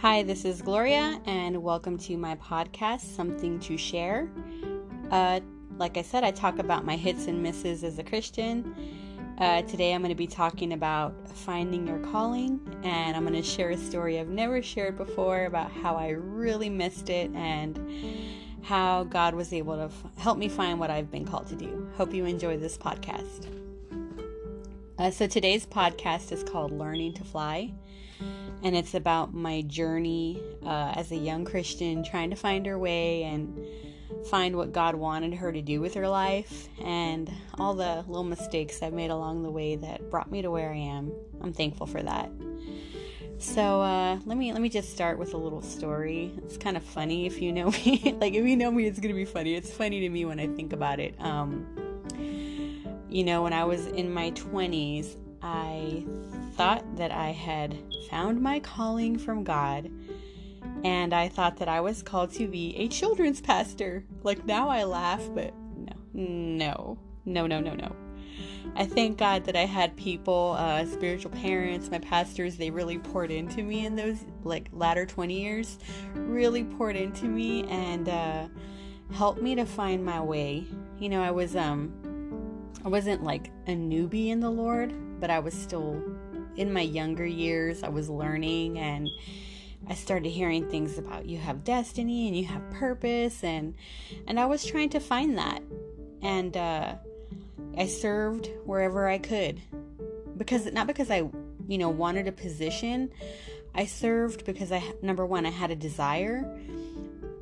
Hi, 0.00 0.22
this 0.22 0.44
is 0.44 0.60
Gloria, 0.60 1.18
and 1.24 1.62
welcome 1.62 1.96
to 2.00 2.18
my 2.18 2.34
podcast, 2.34 3.00
Something 3.00 3.58
to 3.60 3.78
Share. 3.78 4.28
Uh, 5.10 5.40
like 5.78 5.96
I 5.96 6.02
said, 6.02 6.22
I 6.22 6.32
talk 6.32 6.58
about 6.58 6.84
my 6.84 6.96
hits 6.96 7.28
and 7.28 7.42
misses 7.42 7.82
as 7.82 7.98
a 7.98 8.04
Christian. 8.04 8.74
Uh, 9.38 9.62
today, 9.62 9.94
I'm 9.94 10.02
going 10.02 10.10
to 10.10 10.14
be 10.14 10.26
talking 10.26 10.74
about 10.74 11.26
finding 11.30 11.86
your 11.86 11.98
calling, 12.00 12.60
and 12.82 13.16
I'm 13.16 13.22
going 13.22 13.42
to 13.42 13.42
share 13.42 13.70
a 13.70 13.76
story 13.78 14.20
I've 14.20 14.28
never 14.28 14.60
shared 14.60 14.98
before 14.98 15.46
about 15.46 15.72
how 15.72 15.96
I 15.96 16.10
really 16.10 16.68
missed 16.68 17.08
it 17.08 17.30
and 17.34 17.80
how 18.60 19.04
God 19.04 19.34
was 19.34 19.50
able 19.50 19.76
to 19.76 19.84
f- 19.84 20.04
help 20.18 20.36
me 20.36 20.50
find 20.50 20.78
what 20.78 20.90
I've 20.90 21.10
been 21.10 21.24
called 21.24 21.46
to 21.46 21.56
do. 21.56 21.88
Hope 21.96 22.12
you 22.12 22.26
enjoy 22.26 22.58
this 22.58 22.76
podcast. 22.76 23.46
Uh, 24.98 25.10
so, 25.10 25.26
today's 25.26 25.64
podcast 25.64 26.32
is 26.32 26.44
called 26.44 26.70
Learning 26.70 27.14
to 27.14 27.24
Fly 27.24 27.72
and 28.62 28.76
it's 28.76 28.94
about 28.94 29.34
my 29.34 29.62
journey 29.62 30.42
uh, 30.64 30.92
as 30.96 31.12
a 31.12 31.16
young 31.16 31.44
Christian 31.44 32.02
trying 32.04 32.30
to 32.30 32.36
find 32.36 32.66
her 32.66 32.78
way 32.78 33.24
and 33.24 33.58
find 34.26 34.56
what 34.56 34.72
God 34.72 34.94
wanted 34.94 35.34
her 35.34 35.52
to 35.52 35.62
do 35.62 35.80
with 35.80 35.94
her 35.94 36.08
life 36.08 36.68
and 36.82 37.30
all 37.58 37.74
the 37.74 38.04
little 38.08 38.24
mistakes 38.24 38.82
I've 38.82 38.92
made 38.92 39.10
along 39.10 39.42
the 39.42 39.50
way 39.50 39.76
that 39.76 40.10
brought 40.10 40.30
me 40.30 40.42
to 40.42 40.50
where 40.50 40.72
I 40.72 40.76
am. 40.76 41.12
I'm 41.40 41.52
thankful 41.52 41.86
for 41.86 42.02
that. 42.02 42.30
So 43.38 43.82
uh, 43.82 44.18
let 44.24 44.38
me 44.38 44.52
let 44.52 44.62
me 44.62 44.70
just 44.70 44.92
start 44.92 45.18
with 45.18 45.34
a 45.34 45.36
little 45.36 45.60
story. 45.60 46.32
It's 46.38 46.56
kind 46.56 46.76
of 46.76 46.82
funny 46.82 47.26
if 47.26 47.40
you 47.40 47.52
know 47.52 47.70
me. 47.84 48.16
like 48.20 48.34
if 48.34 48.46
you 48.46 48.56
know 48.56 48.70
me, 48.70 48.86
it's 48.86 48.98
gonna 48.98 49.14
be 49.14 49.26
funny. 49.26 49.54
It's 49.54 49.70
funny 49.70 50.00
to 50.00 50.08
me 50.08 50.24
when 50.24 50.40
I 50.40 50.46
think 50.48 50.72
about 50.72 51.00
it. 51.00 51.14
Um, 51.20 51.66
you 53.08 53.24
know, 53.24 53.42
when 53.42 53.52
I 53.52 53.64
was 53.64 53.86
in 53.86 54.12
my 54.12 54.30
20s, 54.32 55.16
I 55.42 56.04
thought 56.56 56.96
that 56.96 57.12
I 57.12 57.32
had 57.32 57.76
found 58.10 58.40
my 58.40 58.60
calling 58.60 59.18
from 59.18 59.44
God, 59.44 59.90
and 60.84 61.12
I 61.12 61.28
thought 61.28 61.58
that 61.58 61.68
I 61.68 61.80
was 61.80 62.02
called 62.02 62.32
to 62.34 62.48
be 62.48 62.74
a 62.76 62.88
children's 62.88 63.40
pastor. 63.40 64.04
Like 64.22 64.46
now 64.46 64.68
I 64.68 64.84
laugh, 64.84 65.22
but 65.34 65.52
no, 65.74 65.92
no, 66.14 66.98
no, 67.24 67.46
no, 67.46 67.60
no, 67.60 67.74
no. 67.74 67.94
I 68.74 68.84
thank 68.84 69.16
God 69.16 69.44
that 69.44 69.56
I 69.56 69.64
had 69.64 69.96
people, 69.96 70.56
uh, 70.58 70.84
spiritual 70.86 71.30
parents, 71.30 71.90
my 71.90 71.98
pastors, 71.98 72.56
they 72.56 72.70
really 72.70 72.98
poured 72.98 73.30
into 73.30 73.62
me 73.62 73.86
in 73.86 73.96
those 73.96 74.18
like 74.44 74.68
latter 74.72 75.06
20 75.06 75.40
years, 75.40 75.78
really 76.14 76.64
poured 76.64 76.96
into 76.96 77.26
me 77.26 77.64
and 77.68 78.08
uh, 78.08 78.48
helped 79.12 79.40
me 79.40 79.54
to 79.54 79.64
find 79.64 80.04
my 80.04 80.20
way. 80.20 80.66
You 80.98 81.08
know, 81.08 81.22
I 81.22 81.30
was, 81.30 81.56
um, 81.56 81.92
I 82.84 82.88
wasn't 82.88 83.22
like 83.22 83.50
a 83.66 83.72
newbie 83.72 84.28
in 84.28 84.40
the 84.40 84.50
Lord, 84.50 84.92
but 85.20 85.30
I 85.30 85.38
was 85.38 85.54
still 85.54 86.02
in 86.56 86.72
my 86.72 86.80
younger 86.80 87.26
years. 87.26 87.82
I 87.82 87.88
was 87.88 88.08
learning 88.08 88.78
and 88.78 89.08
I 89.88 89.94
started 89.94 90.30
hearing 90.30 90.68
things 90.68 90.98
about 90.98 91.26
you 91.26 91.38
have 91.38 91.62
destiny 91.64 92.26
and 92.26 92.36
you 92.36 92.44
have 92.46 92.70
purpose 92.72 93.44
and 93.44 93.74
and 94.26 94.40
I 94.40 94.46
was 94.46 94.64
trying 94.64 94.90
to 94.90 95.00
find 95.00 95.38
that. 95.38 95.62
And 96.22 96.56
uh, 96.56 96.94
I 97.76 97.86
served 97.86 98.50
wherever 98.64 99.08
I 99.08 99.18
could. 99.18 99.60
Because 100.36 100.66
not 100.72 100.86
because 100.86 101.10
I, 101.10 101.28
you 101.68 101.78
know, 101.78 101.88
wanted 101.88 102.26
a 102.26 102.32
position. 102.32 103.10
I 103.74 103.84
served 103.86 104.44
because 104.44 104.72
I 104.72 104.82
number 105.02 105.24
1 105.26 105.46
I 105.46 105.50
had 105.50 105.70
a 105.70 105.76
desire, 105.76 106.58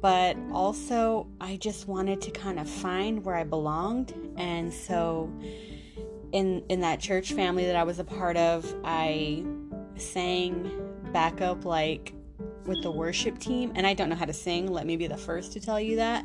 but 0.01 0.37
also 0.53 1.29
I 1.41 1.57
just 1.57 1.87
wanted 1.87 2.21
to 2.23 2.31
kind 2.31 2.59
of 2.59 2.69
find 2.69 3.25
where 3.25 3.37
I 3.37 3.45
belonged. 3.45 4.13
And 4.37 4.73
so 4.73 5.33
in 6.35 6.65
in 6.69 6.81
that 6.81 6.99
church 6.99 7.33
family 7.33 7.65
that 7.65 7.77
I 7.77 7.85
was 7.85 8.01
a 8.01 8.05
part 8.05 8.37
of, 8.37 8.75
I 8.85 9.45
sang 9.97 10.69
backup 11.13 11.65
like 11.65 12.13
with 12.67 12.83
the 12.83 12.91
worship 12.91 13.39
team 13.39 13.73
and 13.77 13.87
I 13.87 13.95
don't 13.95 14.09
know 14.09 14.17
how 14.17 14.25
to 14.25 14.33
sing, 14.33 14.67
let 14.67 14.85
me 14.85 14.97
be 14.97 15.07
the 15.07 15.17
first 15.17 15.53
to 15.53 15.61
tell 15.61 15.81
you 15.81 15.97
that. 15.97 16.25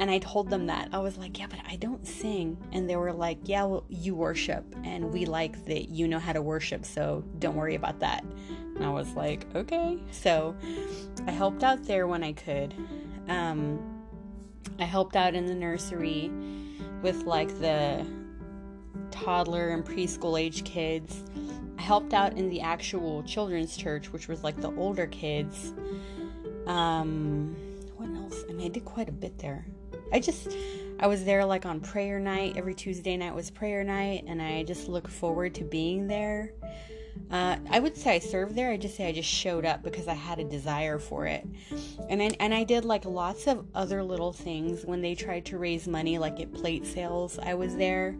And 0.00 0.10
I 0.10 0.18
told 0.18 0.50
them 0.50 0.66
that. 0.66 0.88
I 0.92 0.98
was 0.98 1.16
like, 1.16 1.38
"Yeah, 1.38 1.46
but 1.48 1.60
I 1.68 1.76
don't 1.76 2.06
sing." 2.06 2.56
And 2.72 2.88
they 2.88 2.96
were 2.96 3.12
like, 3.12 3.38
"Yeah, 3.44 3.64
well, 3.64 3.84
you 3.88 4.14
worship 4.14 4.64
and 4.84 5.12
we 5.12 5.26
like 5.26 5.64
that 5.66 5.88
you 5.88 6.08
know 6.08 6.18
how 6.18 6.32
to 6.32 6.42
worship, 6.42 6.84
so 6.84 7.24
don't 7.38 7.56
worry 7.56 7.74
about 7.74 8.00
that." 8.00 8.24
And 8.76 8.84
I 8.84 8.90
was 8.90 9.14
like, 9.14 9.46
"Okay." 9.54 9.98
So, 10.10 10.54
I 11.26 11.30
helped 11.30 11.62
out 11.62 11.84
there 11.84 12.06
when 12.06 12.22
I 12.22 12.32
could. 12.32 12.74
Um 13.28 13.78
I 14.78 14.84
helped 14.84 15.16
out 15.16 15.34
in 15.34 15.46
the 15.46 15.54
nursery 15.54 16.30
with 17.02 17.24
like 17.24 17.48
the 17.60 18.04
toddler 19.12 19.68
and 19.68 19.84
preschool 19.84 20.40
age 20.40 20.64
kids. 20.64 21.22
I 21.78 21.82
helped 21.82 22.12
out 22.12 22.36
in 22.36 22.48
the 22.48 22.60
actual 22.60 23.22
children's 23.22 23.76
church, 23.76 24.12
which 24.12 24.28
was 24.28 24.42
like 24.42 24.60
the 24.60 24.74
older 24.76 25.06
kids. 25.06 25.72
Um, 26.66 27.54
what 27.96 28.08
else? 28.16 28.44
I 28.48 28.52
mean, 28.52 28.66
I 28.66 28.68
did 28.68 28.84
quite 28.84 29.08
a 29.08 29.12
bit 29.12 29.38
there. 29.38 29.64
I 30.12 30.20
just, 30.20 30.48
I 31.00 31.06
was 31.06 31.24
there 31.24 31.44
like 31.44 31.66
on 31.66 31.80
prayer 31.80 32.20
night. 32.20 32.54
Every 32.56 32.74
Tuesday 32.74 33.16
night 33.16 33.34
was 33.34 33.50
prayer 33.50 33.84
night, 33.84 34.24
and 34.26 34.40
I 34.42 34.62
just 34.64 34.88
look 34.88 35.08
forward 35.08 35.54
to 35.56 35.64
being 35.64 36.06
there. 36.06 36.52
Uh, 37.30 37.56
I 37.70 37.78
would 37.78 37.96
say 37.96 38.16
I 38.16 38.18
served 38.18 38.54
there. 38.54 38.70
I 38.70 38.76
just 38.76 38.96
say 38.96 39.08
I 39.08 39.12
just 39.12 39.28
showed 39.28 39.64
up 39.64 39.82
because 39.82 40.06
I 40.06 40.14
had 40.14 40.38
a 40.38 40.44
desire 40.44 40.98
for 40.98 41.26
it, 41.26 41.46
and 42.10 42.22
I, 42.22 42.30
and 42.40 42.52
I 42.52 42.64
did 42.64 42.84
like 42.84 43.04
lots 43.04 43.46
of 43.46 43.66
other 43.74 44.02
little 44.02 44.32
things 44.32 44.84
when 44.84 45.00
they 45.00 45.14
tried 45.14 45.46
to 45.46 45.58
raise 45.58 45.88
money, 45.88 46.18
like 46.18 46.40
at 46.40 46.52
plate 46.52 46.86
sales. 46.86 47.38
I 47.38 47.54
was 47.54 47.74
there, 47.76 48.16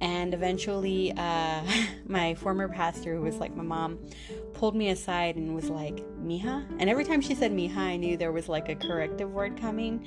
and 0.00 0.32
eventually, 0.32 1.12
uh, 1.16 1.62
my 2.06 2.34
former 2.34 2.68
pastor, 2.68 3.14
who 3.14 3.22
was 3.22 3.36
like 3.36 3.54
my 3.56 3.62
mom, 3.62 3.98
pulled 4.54 4.76
me 4.76 4.90
aside 4.90 5.36
and 5.36 5.54
was 5.54 5.70
like, 5.70 5.96
Mija? 6.20 6.66
And 6.78 6.88
every 6.88 7.04
time 7.04 7.20
she 7.20 7.34
said 7.34 7.52
Mija, 7.52 7.76
I 7.76 7.96
knew 7.96 8.16
there 8.16 8.32
was 8.32 8.48
like 8.48 8.68
a 8.68 8.74
corrective 8.74 9.30
word 9.30 9.60
coming. 9.60 10.06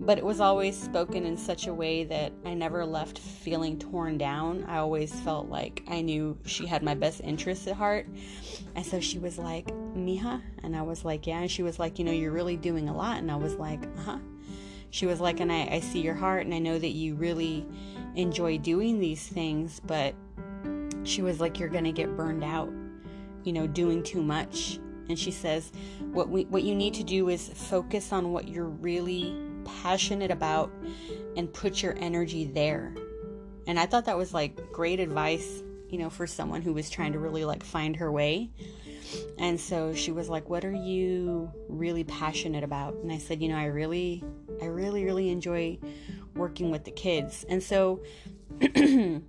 But 0.00 0.16
it 0.16 0.24
was 0.24 0.38
always 0.38 0.80
spoken 0.80 1.26
in 1.26 1.36
such 1.36 1.66
a 1.66 1.74
way 1.74 2.04
that 2.04 2.32
I 2.44 2.54
never 2.54 2.86
left 2.86 3.18
feeling 3.18 3.80
torn 3.80 4.16
down. 4.16 4.64
I 4.68 4.78
always 4.78 5.12
felt 5.22 5.48
like 5.48 5.82
I 5.88 6.02
knew 6.02 6.38
she 6.46 6.66
had 6.66 6.84
my 6.84 6.94
best 6.94 7.20
interests 7.24 7.66
at 7.66 7.74
heart. 7.74 8.06
And 8.76 8.86
so 8.86 9.00
she 9.00 9.18
was 9.18 9.38
like, 9.38 9.66
Mija? 9.96 10.40
And 10.62 10.76
I 10.76 10.82
was 10.82 11.04
like, 11.04 11.26
Yeah. 11.26 11.40
And 11.40 11.50
she 11.50 11.64
was 11.64 11.80
like, 11.80 11.98
You 11.98 12.04
know, 12.04 12.12
you're 12.12 12.30
really 12.30 12.56
doing 12.56 12.88
a 12.88 12.96
lot. 12.96 13.18
And 13.18 13.28
I 13.28 13.36
was 13.36 13.56
like, 13.56 13.82
Uh 13.98 14.02
huh. 14.02 14.18
She 14.90 15.04
was 15.04 15.20
like, 15.20 15.40
And 15.40 15.50
I, 15.50 15.66
I 15.66 15.80
see 15.80 16.00
your 16.00 16.14
heart, 16.14 16.46
and 16.46 16.54
I 16.54 16.60
know 16.60 16.78
that 16.78 16.90
you 16.90 17.16
really 17.16 17.66
enjoy 18.14 18.58
doing 18.58 18.98
these 18.98 19.26
things, 19.26 19.80
but 19.86 20.14
she 21.04 21.22
was 21.22 21.40
like, 21.40 21.58
You're 21.58 21.68
gonna 21.68 21.92
get 21.92 22.16
burned 22.16 22.44
out, 22.44 22.70
you 23.44 23.52
know, 23.52 23.66
doing 23.66 24.02
too 24.02 24.22
much. 24.22 24.78
And 25.08 25.18
she 25.18 25.30
says, 25.30 25.72
What 26.12 26.28
we 26.28 26.44
what 26.46 26.62
you 26.62 26.74
need 26.74 26.94
to 26.94 27.04
do 27.04 27.28
is 27.28 27.48
focus 27.48 28.12
on 28.12 28.32
what 28.32 28.48
you're 28.48 28.64
really 28.64 29.34
passionate 29.64 30.30
about 30.30 30.70
and 31.36 31.52
put 31.52 31.82
your 31.82 31.96
energy 31.98 32.44
there. 32.44 32.94
And 33.66 33.78
I 33.78 33.86
thought 33.86 34.06
that 34.06 34.16
was 34.16 34.32
like 34.32 34.72
great 34.72 35.00
advice, 35.00 35.62
you 35.88 35.98
know, 35.98 36.10
for 36.10 36.26
someone 36.26 36.62
who 36.62 36.72
was 36.72 36.88
trying 36.90 37.12
to 37.12 37.18
really 37.18 37.44
like 37.44 37.62
find 37.62 37.96
her 37.96 38.10
way. 38.10 38.50
And 39.38 39.58
so 39.58 39.94
she 39.94 40.12
was 40.12 40.28
like, 40.28 40.50
"What 40.50 40.64
are 40.64 40.72
you 40.72 41.50
really 41.68 42.04
passionate 42.04 42.64
about?" 42.64 42.94
And 42.94 43.10
I 43.10 43.18
said, 43.18 43.40
"You 43.40 43.48
know, 43.48 43.56
I 43.56 43.66
really 43.66 44.22
I 44.60 44.66
really 44.66 45.04
really 45.04 45.30
enjoy 45.30 45.78
working 46.38 46.70
with 46.70 46.84
the 46.84 46.90
kids. 46.90 47.44
And 47.48 47.62
so 47.62 48.02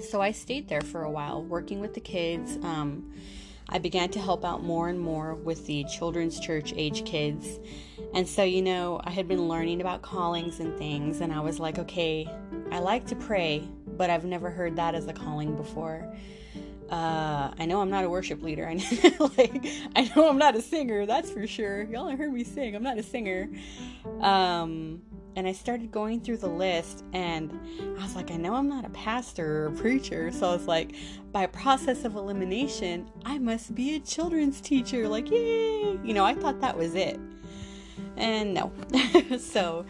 so 0.00 0.20
I 0.20 0.32
stayed 0.32 0.68
there 0.68 0.80
for 0.80 1.02
a 1.02 1.10
while 1.10 1.42
working 1.42 1.80
with 1.80 1.94
the 1.94 2.00
kids. 2.00 2.58
Um, 2.62 3.12
I 3.70 3.78
began 3.78 4.08
to 4.10 4.20
help 4.20 4.44
out 4.44 4.62
more 4.62 4.88
and 4.88 4.98
more 4.98 5.34
with 5.34 5.66
the 5.66 5.84
children's 5.84 6.40
church 6.40 6.72
age 6.76 7.04
kids. 7.04 7.58
And 8.14 8.26
so, 8.26 8.42
you 8.42 8.62
know, 8.62 9.00
I 9.04 9.10
had 9.10 9.28
been 9.28 9.46
learning 9.46 9.80
about 9.82 10.00
callings 10.00 10.60
and 10.60 10.76
things, 10.78 11.20
and 11.20 11.32
I 11.32 11.40
was 11.40 11.60
like, 11.60 11.78
okay, 11.78 12.26
I 12.72 12.78
like 12.78 13.06
to 13.08 13.16
pray, 13.16 13.68
but 13.86 14.08
I've 14.08 14.24
never 14.24 14.50
heard 14.50 14.76
that 14.76 14.94
as 14.94 15.06
a 15.06 15.12
calling 15.12 15.54
before. 15.54 16.10
Uh, 16.88 17.52
I 17.58 17.66
know 17.66 17.82
I'm 17.82 17.90
not 17.90 18.04
a 18.04 18.08
worship 18.08 18.42
leader. 18.42 18.66
I 18.68 18.74
know, 18.74 19.30
like 19.36 19.66
I 19.94 20.10
know 20.16 20.30
I'm 20.30 20.38
not 20.38 20.56
a 20.56 20.62
singer. 20.62 21.04
That's 21.04 21.30
for 21.30 21.46
sure. 21.46 21.82
Y'all 21.82 22.08
have 22.08 22.18
heard 22.18 22.32
me 22.32 22.44
sing. 22.44 22.74
I'm 22.74 22.82
not 22.82 22.96
a 22.96 23.02
singer. 23.02 23.50
Um, 24.20 25.02
and 25.38 25.46
I 25.46 25.52
started 25.52 25.92
going 25.92 26.20
through 26.20 26.38
the 26.38 26.48
list 26.48 27.04
and 27.12 27.56
I 27.96 28.02
was 28.02 28.16
like, 28.16 28.32
I 28.32 28.36
know 28.36 28.56
I'm 28.56 28.68
not 28.68 28.84
a 28.84 28.88
pastor 28.88 29.62
or 29.62 29.66
a 29.66 29.70
preacher. 29.70 30.32
So 30.32 30.48
I 30.48 30.52
was 30.52 30.66
like, 30.66 30.96
by 31.30 31.46
process 31.46 32.04
of 32.04 32.16
elimination, 32.16 33.08
I 33.24 33.38
must 33.38 33.72
be 33.72 33.94
a 33.94 34.00
children's 34.00 34.60
teacher. 34.60 35.06
Like, 35.06 35.30
yay! 35.30 35.96
You 36.02 36.12
know, 36.12 36.24
I 36.24 36.34
thought 36.34 36.60
that 36.60 36.76
was 36.76 36.96
it. 36.96 37.20
And 38.16 38.52
no. 38.52 38.72
so 39.38 39.86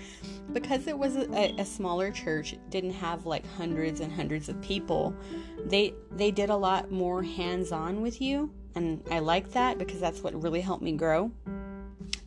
because 0.52 0.86
it 0.86 0.98
was 0.98 1.16
a, 1.16 1.54
a, 1.56 1.64
smaller 1.64 2.10
church, 2.10 2.54
didn't 2.68 2.92
have 2.92 3.24
like 3.24 3.46
hundreds 3.56 4.00
and 4.00 4.12
hundreds 4.12 4.50
of 4.50 4.60
people. 4.60 5.16
They 5.64 5.94
they 6.10 6.30
did 6.30 6.50
a 6.50 6.56
lot 6.56 6.90
more 6.90 7.22
hands-on 7.22 8.02
with 8.02 8.20
you, 8.20 8.50
and 8.74 9.02
I 9.10 9.20
like 9.20 9.52
that 9.52 9.78
because 9.78 9.98
that's 9.98 10.20
what 10.20 10.42
really 10.42 10.60
helped 10.60 10.82
me 10.82 10.92
grow. 10.92 11.30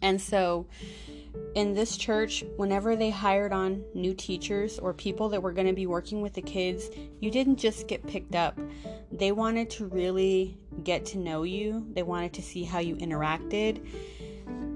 And 0.02 0.20
so 0.20 0.66
in 1.56 1.74
this 1.74 1.98
church, 1.98 2.44
whenever 2.56 2.96
they 2.96 3.10
hired 3.10 3.52
on 3.52 3.84
new 3.94 4.14
teachers 4.14 4.80
or 4.80 4.94
people 4.94 5.30
that 5.30 5.42
were 5.42 5.52
going 5.52 5.68
to 5.68 5.74
be 5.74 5.86
working 5.86 6.22
with 6.22 6.34
the 6.34 6.42
kids, 6.42 6.90
you 7.20 7.30
didn't 7.30 7.58
just 7.58 7.88
get 7.88 8.06
picked 8.08 8.36
up. 8.36 8.58
They 9.12 9.32
wanted 9.32 9.70
to 9.72 9.88
really 9.88 10.58
get 10.84 11.06
to 11.08 11.18
know 11.18 11.44
you, 11.44 11.86
they 11.94 12.04
wanted 12.04 12.34
to 12.34 12.42
see 12.42 12.64
how 12.64 12.80
you 12.80 12.96
interacted. 12.96 13.86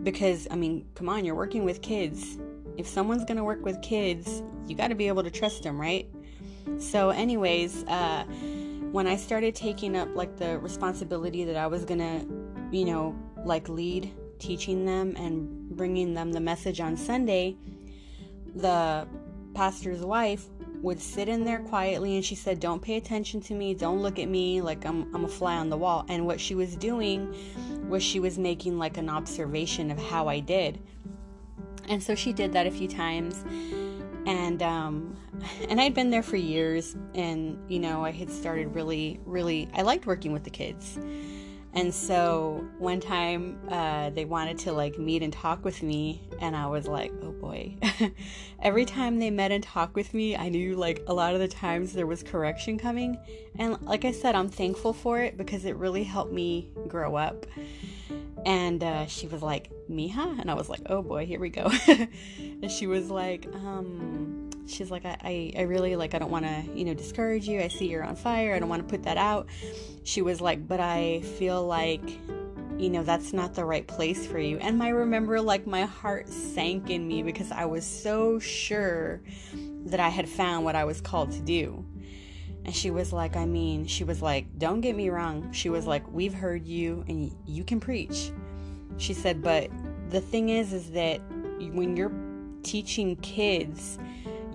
Because, 0.03 0.47
I 0.51 0.55
mean, 0.55 0.85
come 0.95 1.09
on, 1.09 1.25
you're 1.25 1.35
working 1.35 1.63
with 1.63 1.81
kids. 1.81 2.37
If 2.77 2.87
someone's 2.87 3.23
going 3.23 3.37
to 3.37 3.43
work 3.43 3.63
with 3.63 3.81
kids, 3.81 4.43
you 4.67 4.75
got 4.75 4.89
to 4.89 4.95
be 4.95 5.07
able 5.07 5.23
to 5.23 5.31
trust 5.31 5.63
them, 5.63 5.79
right? 5.79 6.07
So, 6.77 7.09
anyways, 7.09 7.85
uh, 7.85 8.23
when 8.91 9.07
I 9.07 9.15
started 9.15 9.55
taking 9.55 9.95
up 9.95 10.13
like 10.13 10.37
the 10.37 10.59
responsibility 10.59 11.45
that 11.45 11.55
I 11.55 11.67
was 11.67 11.85
going 11.85 11.99
to, 11.99 12.77
you 12.77 12.85
know, 12.85 13.15
like 13.45 13.69
lead 13.69 14.11
teaching 14.39 14.85
them 14.85 15.15
and 15.17 15.69
bringing 15.75 16.13
them 16.13 16.31
the 16.31 16.39
message 16.39 16.79
on 16.79 16.97
Sunday, 16.97 17.55
the 18.55 19.07
pastor's 19.53 20.01
wife 20.01 20.47
would 20.81 21.01
sit 21.01 21.27
in 21.27 21.43
there 21.43 21.59
quietly 21.59 22.15
and 22.15 22.23
she 22.23 22.35
said, 22.35 22.59
Don't 22.59 22.81
pay 22.81 22.95
attention 22.97 23.41
to 23.41 23.53
me, 23.53 23.73
don't 23.73 24.01
look 24.01 24.19
at 24.19 24.29
me 24.29 24.61
like 24.61 24.85
I'm, 24.85 25.13
I'm 25.15 25.25
a 25.25 25.27
fly 25.27 25.55
on 25.55 25.69
the 25.69 25.77
wall. 25.77 26.05
And 26.09 26.25
what 26.25 26.39
she 26.39 26.53
was 26.53 26.75
doing 26.75 27.35
was 27.89 28.03
she 28.03 28.19
was 28.19 28.37
making 28.37 28.77
like 28.77 28.97
an 28.97 29.09
observation 29.09 29.89
of 29.89 29.97
how 29.97 30.27
I 30.27 30.39
did. 30.39 30.79
And 31.87 32.01
so 32.01 32.15
she 32.15 32.33
did 32.33 32.53
that 32.53 32.67
a 32.67 32.71
few 32.71 32.87
times. 32.87 33.43
And 34.27 34.61
um 34.61 35.17
and 35.69 35.79
I'd 35.81 35.93
been 35.93 36.09
there 36.09 36.23
for 36.23 36.37
years 36.37 36.95
and 37.13 37.59
you 37.67 37.79
know, 37.79 38.05
I 38.05 38.11
had 38.11 38.31
started 38.31 38.75
really, 38.75 39.19
really 39.25 39.69
I 39.73 39.81
liked 39.81 40.05
working 40.05 40.33
with 40.33 40.43
the 40.43 40.49
kids. 40.49 40.99
And 41.75 41.93
so 41.93 42.65
one 42.77 43.01
time 43.01 43.59
uh, 43.69 44.09
they 44.11 44.23
wanted 44.23 44.57
to 44.59 44.71
like 44.71 44.97
meet 44.97 45.21
and 45.21 45.33
talk 45.33 45.65
with 45.65 45.83
me, 45.83 46.21
and 46.39 46.55
I 46.55 46.67
was 46.67 46.87
like, 46.87 47.11
oh 47.21 47.31
boy. 47.31 47.75
Every 48.61 48.85
time 48.85 49.19
they 49.19 49.29
met 49.29 49.51
and 49.51 49.61
talked 49.61 49.93
with 49.93 50.13
me, 50.13 50.37
I 50.37 50.47
knew 50.47 50.75
like 50.77 51.03
a 51.07 51.13
lot 51.13 51.33
of 51.33 51.41
the 51.41 51.49
times 51.49 51.91
there 51.91 52.07
was 52.07 52.23
correction 52.23 52.77
coming. 52.77 53.17
And 53.57 53.81
like 53.81 54.05
I 54.05 54.11
said, 54.11 54.35
I'm 54.35 54.49
thankful 54.49 54.93
for 54.93 55.19
it 55.19 55.37
because 55.37 55.65
it 55.65 55.75
really 55.75 56.03
helped 56.03 56.31
me 56.33 56.69
grow 56.87 57.15
up. 57.15 57.45
And 58.45 58.83
uh, 58.83 59.07
she 59.07 59.27
was 59.27 59.41
like, 59.41 59.71
Mija? 59.89 60.39
And 60.39 60.51
I 60.51 60.53
was 60.53 60.69
like, 60.69 60.81
oh 60.87 61.01
boy, 61.01 61.25
here 61.25 61.39
we 61.39 61.49
go. 61.49 61.71
and 61.87 62.71
she 62.71 62.85
was 62.85 63.09
like, 63.09 63.47
um, 63.55 64.45
she's 64.67 64.91
like 64.91 65.05
I, 65.05 65.17
I, 65.21 65.53
I 65.59 65.61
really 65.61 65.95
like 65.95 66.13
i 66.13 66.19
don't 66.19 66.31
want 66.31 66.45
to 66.45 66.63
you 66.73 66.85
know 66.85 66.93
discourage 66.93 67.47
you 67.47 67.61
i 67.61 67.67
see 67.67 67.87
you're 67.87 68.03
on 68.03 68.15
fire 68.15 68.55
i 68.55 68.59
don't 68.59 68.69
want 68.69 68.87
to 68.87 68.89
put 68.89 69.03
that 69.03 69.17
out 69.17 69.47
she 70.03 70.21
was 70.21 70.41
like 70.41 70.67
but 70.67 70.79
i 70.79 71.21
feel 71.21 71.65
like 71.65 72.01
you 72.77 72.89
know 72.89 73.03
that's 73.03 73.31
not 73.31 73.53
the 73.53 73.63
right 73.63 73.87
place 73.87 74.25
for 74.27 74.39
you 74.39 74.57
and 74.57 74.81
i 74.81 74.89
remember 74.89 75.39
like 75.39 75.65
my 75.67 75.83
heart 75.83 76.27
sank 76.27 76.89
in 76.89 77.07
me 77.07 77.23
because 77.23 77.51
i 77.51 77.65
was 77.65 77.85
so 77.85 78.39
sure 78.39 79.21
that 79.85 79.99
i 79.99 80.09
had 80.09 80.27
found 80.27 80.65
what 80.65 80.75
i 80.75 80.83
was 80.83 80.99
called 80.99 81.31
to 81.31 81.39
do 81.39 81.85
and 82.65 82.75
she 82.75 82.91
was 82.91 83.13
like 83.13 83.35
i 83.35 83.45
mean 83.45 83.85
she 83.85 84.03
was 84.03 84.21
like 84.21 84.45
don't 84.57 84.81
get 84.81 84.95
me 84.95 85.09
wrong 85.09 85.51
she 85.51 85.69
was 85.69 85.87
like 85.87 86.05
we've 86.11 86.33
heard 86.33 86.65
you 86.65 87.03
and 87.07 87.35
you 87.45 87.63
can 87.63 87.79
preach 87.79 88.31
she 88.97 89.13
said 89.13 89.41
but 89.41 89.69
the 90.09 90.21
thing 90.21 90.49
is 90.49 90.73
is 90.73 90.91
that 90.91 91.19
when 91.71 91.95
you're 91.95 92.11
teaching 92.63 93.15
kids 93.17 93.97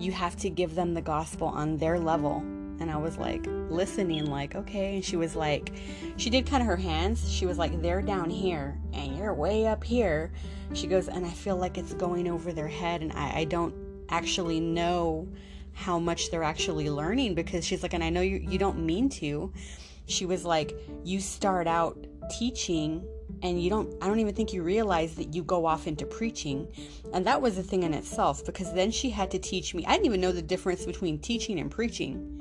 you 0.01 0.11
have 0.11 0.35
to 0.35 0.49
give 0.49 0.75
them 0.75 0.93
the 0.93 1.01
gospel 1.01 1.47
on 1.47 1.77
their 1.77 1.99
level. 1.99 2.37
And 2.79 2.89
I 2.89 2.97
was 2.97 3.17
like 3.17 3.45
listening, 3.69 4.25
like, 4.25 4.55
okay. 4.55 4.95
And 4.95 5.05
she 5.05 5.15
was 5.15 5.35
like, 5.35 5.71
she 6.17 6.31
did 6.31 6.47
kind 6.47 6.61
of 6.61 6.67
her 6.67 6.75
hands. 6.75 7.31
She 7.31 7.45
was 7.45 7.59
like, 7.59 7.79
they're 7.81 8.01
down 8.01 8.29
here 8.29 8.79
and 8.93 9.15
you're 9.15 9.33
way 9.33 9.67
up 9.67 9.83
here. 9.83 10.31
She 10.73 10.87
goes, 10.87 11.07
and 11.07 11.25
I 11.25 11.29
feel 11.29 11.57
like 11.57 11.77
it's 11.77 11.93
going 11.93 12.27
over 12.27 12.51
their 12.51 12.67
head. 12.67 13.01
And 13.01 13.13
I, 13.13 13.41
I 13.41 13.43
don't 13.43 13.75
actually 14.09 14.59
know 14.59 15.27
how 15.73 15.99
much 15.99 16.31
they're 16.31 16.43
actually 16.43 16.89
learning 16.89 17.35
because 17.35 17.65
she's 17.65 17.83
like, 17.83 17.93
and 17.93 18.03
I 18.03 18.09
know 18.09 18.21
you, 18.21 18.37
you 18.37 18.57
don't 18.57 18.85
mean 18.85 19.09
to. 19.09 19.51
She 20.05 20.25
was 20.25 20.45
like, 20.45 20.75
you 21.03 21.19
start 21.19 21.67
out 21.67 21.97
teaching 22.29 23.03
and 23.43 23.61
you 23.61 23.69
don't 23.69 23.91
i 24.01 24.07
don't 24.07 24.19
even 24.19 24.33
think 24.33 24.53
you 24.53 24.61
realize 24.61 25.15
that 25.15 25.33
you 25.33 25.43
go 25.43 25.65
off 25.65 25.87
into 25.87 26.05
preaching. 26.05 26.67
And 27.13 27.25
that 27.25 27.41
was 27.41 27.57
a 27.57 27.63
thing 27.63 27.83
in 27.83 27.93
itself 27.93 28.45
because 28.45 28.73
then 28.73 28.91
she 28.91 29.09
had 29.09 29.31
to 29.31 29.39
teach 29.39 29.73
me. 29.73 29.85
I 29.85 29.93
didn't 29.93 30.05
even 30.05 30.21
know 30.21 30.31
the 30.31 30.41
difference 30.41 30.85
between 30.85 31.19
teaching 31.19 31.59
and 31.59 31.69
preaching. 31.69 32.39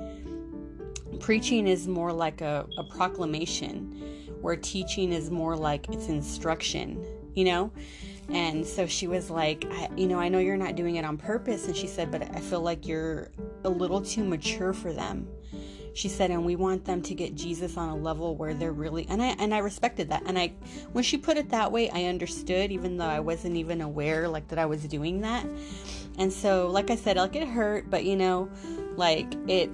Preaching 1.18 1.66
is 1.66 1.88
more 1.88 2.12
like 2.12 2.40
a, 2.40 2.66
a 2.78 2.84
proclamation 2.84 4.36
where 4.40 4.56
teaching 4.56 5.12
is 5.12 5.30
more 5.30 5.56
like 5.56 5.88
it's 5.90 6.08
instruction 6.08 7.04
you 7.34 7.44
know 7.44 7.70
and 8.32 8.56
mm-hmm. 8.56 8.62
so 8.64 8.86
she 8.86 9.06
was 9.06 9.30
like 9.30 9.64
you 9.96 10.06
know 10.06 10.18
i 10.18 10.28
know 10.28 10.38
you're 10.38 10.56
not 10.56 10.76
doing 10.76 10.96
it 10.96 11.04
on 11.04 11.16
purpose. 11.16 11.66
And 11.66 11.76
she 11.76 11.86
said 11.86 12.10
but 12.10 12.22
i 12.34 12.40
feel 12.40 12.60
like 12.60 12.86
you're 12.86 13.30
a 13.64 13.70
little 13.70 14.00
too 14.00 14.24
mature 14.24 14.72
for 14.72 14.92
them. 14.92 15.28
She 15.92 16.08
said 16.08 16.30
and 16.30 16.44
we 16.46 16.54
want 16.54 16.84
them 16.84 17.02
to 17.02 17.14
get 17.14 17.34
jesus 17.34 17.76
on 17.76 17.88
a 17.88 17.96
level 17.96 18.36
where 18.36 18.54
they're 18.54 18.72
really 18.72 19.06
and 19.08 19.20
i 19.20 19.28
and 19.38 19.54
i 19.54 19.58
respected 19.58 20.08
that. 20.10 20.22
And 20.26 20.38
i 20.38 20.52
when 20.92 21.04
she 21.04 21.18
put 21.18 21.36
it 21.36 21.50
that 21.50 21.70
way 21.72 21.90
i 21.90 22.04
understood 22.04 22.70
even 22.70 22.96
though 22.96 23.06
i 23.06 23.20
wasn't 23.20 23.56
even 23.56 23.80
aware 23.80 24.28
like 24.28 24.48
that 24.48 24.58
i 24.58 24.66
was 24.66 24.84
doing 24.84 25.20
that. 25.22 25.44
And 26.18 26.32
so 26.32 26.68
like 26.68 26.90
i 26.90 26.96
said 26.96 27.16
like 27.16 27.36
it 27.36 27.48
hurt 27.48 27.90
but 27.90 28.04
you 28.04 28.16
know 28.16 28.48
like 28.96 29.34
it 29.48 29.70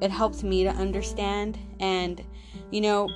it 0.00 0.10
helped 0.10 0.42
me 0.42 0.64
to 0.64 0.70
understand. 0.70 1.58
And 1.80 2.22
you 2.74 2.80
know 2.80 3.08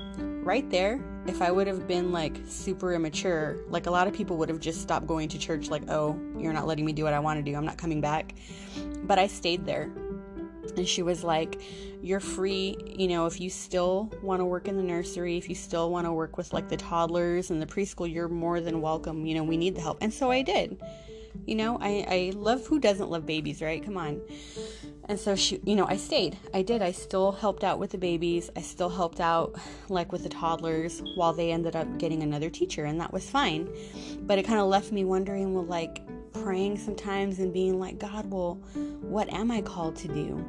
right 0.44 0.70
there 0.70 1.00
if 1.26 1.42
i 1.42 1.50
would 1.50 1.66
have 1.66 1.88
been 1.88 2.12
like 2.12 2.36
super 2.46 2.94
immature 2.94 3.58
like 3.68 3.86
a 3.86 3.90
lot 3.90 4.06
of 4.06 4.14
people 4.14 4.36
would 4.36 4.48
have 4.48 4.60
just 4.60 4.80
stopped 4.80 5.04
going 5.08 5.28
to 5.28 5.36
church 5.36 5.68
like 5.68 5.82
oh 5.90 6.16
you're 6.38 6.52
not 6.52 6.64
letting 6.64 6.84
me 6.84 6.92
do 6.92 7.02
what 7.02 7.12
i 7.12 7.18
want 7.18 7.36
to 7.38 7.42
do. 7.42 7.56
I'm 7.56 7.66
not 7.66 7.76
coming 7.76 8.00
back. 8.00 8.34
But 9.02 9.18
i 9.18 9.26
stayed 9.26 9.66
there. 9.66 9.90
And 10.76 10.86
she 10.86 11.02
was 11.02 11.24
like 11.24 11.60
you're 12.02 12.20
free. 12.20 12.76
You 12.86 13.08
know 13.08 13.26
if 13.26 13.40
you 13.40 13.50
still 13.50 14.12
want 14.22 14.40
to 14.40 14.44
work 14.44 14.68
in 14.68 14.76
the 14.76 14.82
nursery 14.82 15.36
if 15.36 15.48
you 15.48 15.56
still 15.56 15.90
want 15.90 16.06
to 16.06 16.12
work 16.12 16.36
with 16.36 16.52
like 16.52 16.68
the 16.68 16.76
toddlers 16.76 17.50
and 17.50 17.60
the 17.60 17.66
preschool 17.66 18.10
you're 18.12 18.28
more 18.28 18.60
than 18.60 18.80
welcome. 18.80 19.26
You 19.26 19.34
know 19.34 19.42
we 19.42 19.56
need 19.56 19.74
the 19.74 19.80
help. 19.80 19.98
And 20.00 20.14
so 20.14 20.30
i 20.30 20.42
did 20.42 20.80
you 21.46 21.54
know 21.54 21.78
i 21.80 22.04
i 22.08 22.32
love 22.34 22.66
who 22.66 22.78
doesn't 22.78 23.10
love 23.10 23.26
babies 23.26 23.62
right? 23.62 23.84
Come 23.84 23.96
on. 23.96 24.20
And 25.08 25.18
so 25.18 25.34
she 25.34 25.60
you 25.64 25.74
know 25.74 25.86
i 25.86 25.96
stayed. 25.96 26.38
I 26.52 26.62
did. 26.62 26.82
I 26.82 26.92
still 26.92 27.32
helped 27.32 27.64
out 27.64 27.78
with 27.78 27.90
the 27.90 27.98
babies. 27.98 28.50
I 28.56 28.62
still 28.62 28.88
helped 28.88 29.20
out 29.20 29.56
like 29.88 30.12
with 30.12 30.22
the 30.22 30.28
toddlers 30.28 31.02
while 31.14 31.32
they 31.32 31.52
ended 31.52 31.76
up 31.76 31.98
getting 31.98 32.22
another 32.22 32.50
teacher 32.50 32.84
and 32.84 33.00
that 33.00 33.12
was 33.12 33.28
fine. 33.28 33.68
But 34.20 34.38
it 34.38 34.44
kind 34.44 34.60
of 34.60 34.68
left 34.68 34.92
me 34.92 35.04
wondering 35.04 35.54
well 35.54 35.64
like 35.64 36.02
praying 36.32 36.78
sometimes 36.78 37.38
and 37.38 37.52
being 37.52 37.80
like 37.80 37.98
god 37.98 38.30
well 38.30 38.54
what 39.00 39.32
am 39.32 39.50
i 39.50 39.62
called 39.62 39.96
to 39.96 40.08
do? 40.08 40.44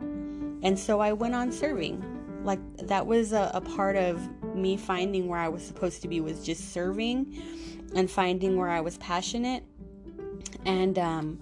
And 0.62 0.78
so 0.78 1.00
I 1.00 1.14
went 1.14 1.36
on 1.36 1.52
serving. 1.52 2.04
Like 2.44 2.60
that 2.88 3.06
was 3.06 3.34
a, 3.34 3.52
a 3.54 3.62
part 3.62 3.96
of 3.96 4.28
me 4.56 4.78
finding 4.78 5.28
where 5.28 5.40
I 5.40 5.50
was 5.50 5.64
supposed 5.64 6.02
to 6.02 6.08
be 6.08 6.22
was 6.22 6.44
just 6.44 6.74
serving 6.74 7.42
and 7.96 8.10
finding 8.10 8.58
where 8.58 8.70
I 8.70 8.82
was 8.82 8.98
passionate. 8.98 9.64
And 10.66 10.98
um, 11.00 11.40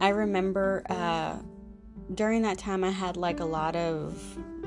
I 0.00 0.08
remember 0.08 0.82
uh, 0.88 1.36
during 2.14 2.42
that 2.42 2.58
time 2.58 2.84
I 2.84 2.90
had 2.90 3.16
like 3.16 3.40
a 3.40 3.44
lot 3.44 3.76
of 3.76 4.20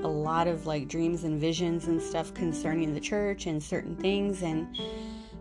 a 0.04 0.08
lot 0.08 0.48
of 0.48 0.66
like 0.66 0.88
dreams 0.88 1.24
and 1.24 1.40
visions 1.40 1.86
and 1.88 2.02
stuff 2.02 2.34
concerning 2.34 2.94
the 2.94 3.00
church 3.00 3.46
and 3.46 3.62
certain 3.62 3.96
things 3.96 4.42
and 4.42 4.76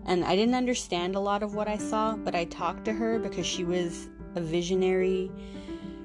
and 0.04 0.24
I 0.24 0.36
didn't 0.36 0.54
understand 0.54 1.14
a 1.14 1.20
lot 1.20 1.42
of 1.42 1.54
what 1.54 1.68
I 1.68 1.76
saw, 1.76 2.16
but 2.16 2.34
I 2.34 2.44
talked 2.46 2.86
to 2.86 2.92
her 2.92 3.18
because 3.18 3.46
she 3.46 3.64
was 3.64 4.08
a 4.34 4.40
visionary 4.40 5.30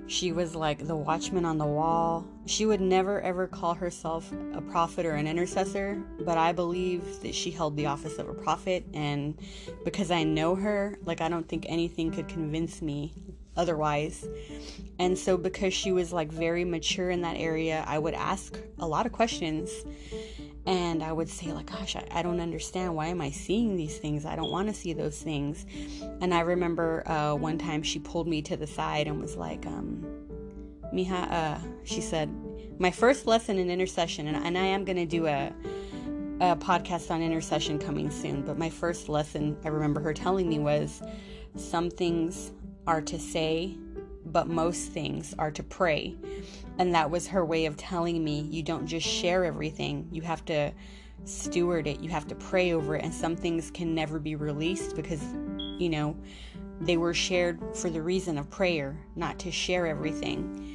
she 0.07 0.31
was 0.31 0.55
like 0.55 0.85
the 0.85 0.95
watchman 0.95 1.45
on 1.45 1.57
the 1.57 1.65
wall. 1.65 2.25
She 2.47 2.65
would 2.65 2.81
never 2.81 3.21
ever 3.21 3.47
call 3.47 3.73
herself 3.73 4.31
a 4.53 4.61
prophet 4.61 5.05
or 5.05 5.15
an 5.15 5.27
intercessor, 5.27 6.01
but 6.19 6.37
I 6.37 6.51
believe 6.51 7.21
that 7.21 7.33
she 7.33 7.49
held 7.49 7.75
the 7.75 7.87
office 7.87 8.17
of 8.19 8.29
a 8.29 8.33
prophet. 8.33 8.85
And 8.93 9.37
because 9.83 10.11
I 10.11 10.23
know 10.23 10.55
her, 10.55 10.99
like, 11.05 11.21
I 11.21 11.29
don't 11.29 11.47
think 11.47 11.65
anything 11.67 12.11
could 12.11 12.27
convince 12.27 12.81
me 12.81 13.13
otherwise. 13.57 14.27
And 14.99 15.17
so, 15.17 15.37
because 15.37 15.73
she 15.73 15.91
was 15.91 16.13
like 16.13 16.31
very 16.31 16.65
mature 16.65 17.09
in 17.09 17.21
that 17.21 17.37
area, 17.37 17.83
I 17.87 17.97
would 17.97 18.13
ask 18.13 18.59
a 18.79 18.87
lot 18.87 19.05
of 19.05 19.11
questions 19.11 19.71
and 20.67 21.03
I 21.03 21.11
would 21.11 21.29
say, 21.29 21.51
like, 21.51 21.67
gosh, 21.67 21.95
I, 21.95 22.07
I, 22.11 22.21
don't 22.23 22.39
understand. 22.39 22.95
Why 22.95 23.07
am 23.07 23.21
I 23.21 23.29
seeing 23.29 23.75
these 23.75 23.99
things? 23.99 24.25
I 24.25 24.35
don't 24.35 24.51
want 24.51 24.67
to 24.67 24.73
see 24.73 24.93
those 24.93 25.21
things. 25.21 25.65
And 26.21 26.33
I 26.33 26.39
remember 26.39 27.07
uh, 27.07 27.35
one 27.35 27.59
time 27.59 27.83
she 27.83 27.99
pulled 27.99 28.27
me 28.27 28.41
to 28.43 28.57
the 28.57 28.65
side 28.65 29.07
and 29.07 29.21
was 29.21 29.35
like, 29.35 29.67
um, 29.67 30.24
Mija, 30.95 31.29
uh, 31.29 31.57
she 31.83 31.99
said, 31.99 32.33
my 32.79 32.89
first 32.89 33.27
lesson 33.27 33.57
in 33.57 33.69
intercession, 33.69 34.27
and, 34.27 34.37
and 34.45 34.57
I 34.57 34.65
am 34.65 34.85
going 34.85 34.97
to 34.97 35.05
do 35.05 35.27
a, 35.27 35.51
a 36.39 36.55
podcast 36.55 37.11
on 37.11 37.21
intercession 37.21 37.77
coming 37.77 38.09
soon, 38.09 38.43
but 38.43 38.57
my 38.57 38.69
first 38.69 39.09
lesson 39.09 39.57
I 39.65 39.67
remember 39.67 39.99
her 40.01 40.13
telling 40.13 40.47
me 40.47 40.59
was 40.59 41.01
some 41.57 41.89
things 41.89 42.51
are 42.87 43.01
to 43.01 43.19
say, 43.19 43.77
but 44.25 44.47
most 44.47 44.91
things 44.91 45.35
are 45.37 45.51
to 45.51 45.63
pray. 45.63 46.15
And 46.79 46.95
that 46.95 47.09
was 47.11 47.27
her 47.27 47.45
way 47.45 47.65
of 47.65 47.77
telling 47.77 48.23
me 48.23 48.41
you 48.49 48.63
don't 48.63 48.87
just 48.87 49.05
share 49.05 49.43
everything, 49.43 50.07
you 50.11 50.21
have 50.21 50.45
to 50.45 50.71
steward 51.25 51.87
it, 51.87 51.99
you 52.01 52.09
have 52.09 52.27
to 52.27 52.35
pray 52.35 52.73
over 52.73 52.95
it. 52.95 53.03
And 53.03 53.13
some 53.13 53.35
things 53.35 53.71
can 53.71 53.93
never 53.93 54.19
be 54.19 54.35
released 54.35 54.95
because, 54.95 55.23
you 55.77 55.89
know, 55.89 56.15
they 56.81 56.97
were 56.97 57.13
shared 57.13 57.61
for 57.75 57.89
the 57.89 58.01
reason 58.01 58.37
of 58.37 58.49
prayer, 58.49 58.97
not 59.15 59.39
to 59.39 59.51
share 59.51 59.87
everything. 59.87 60.74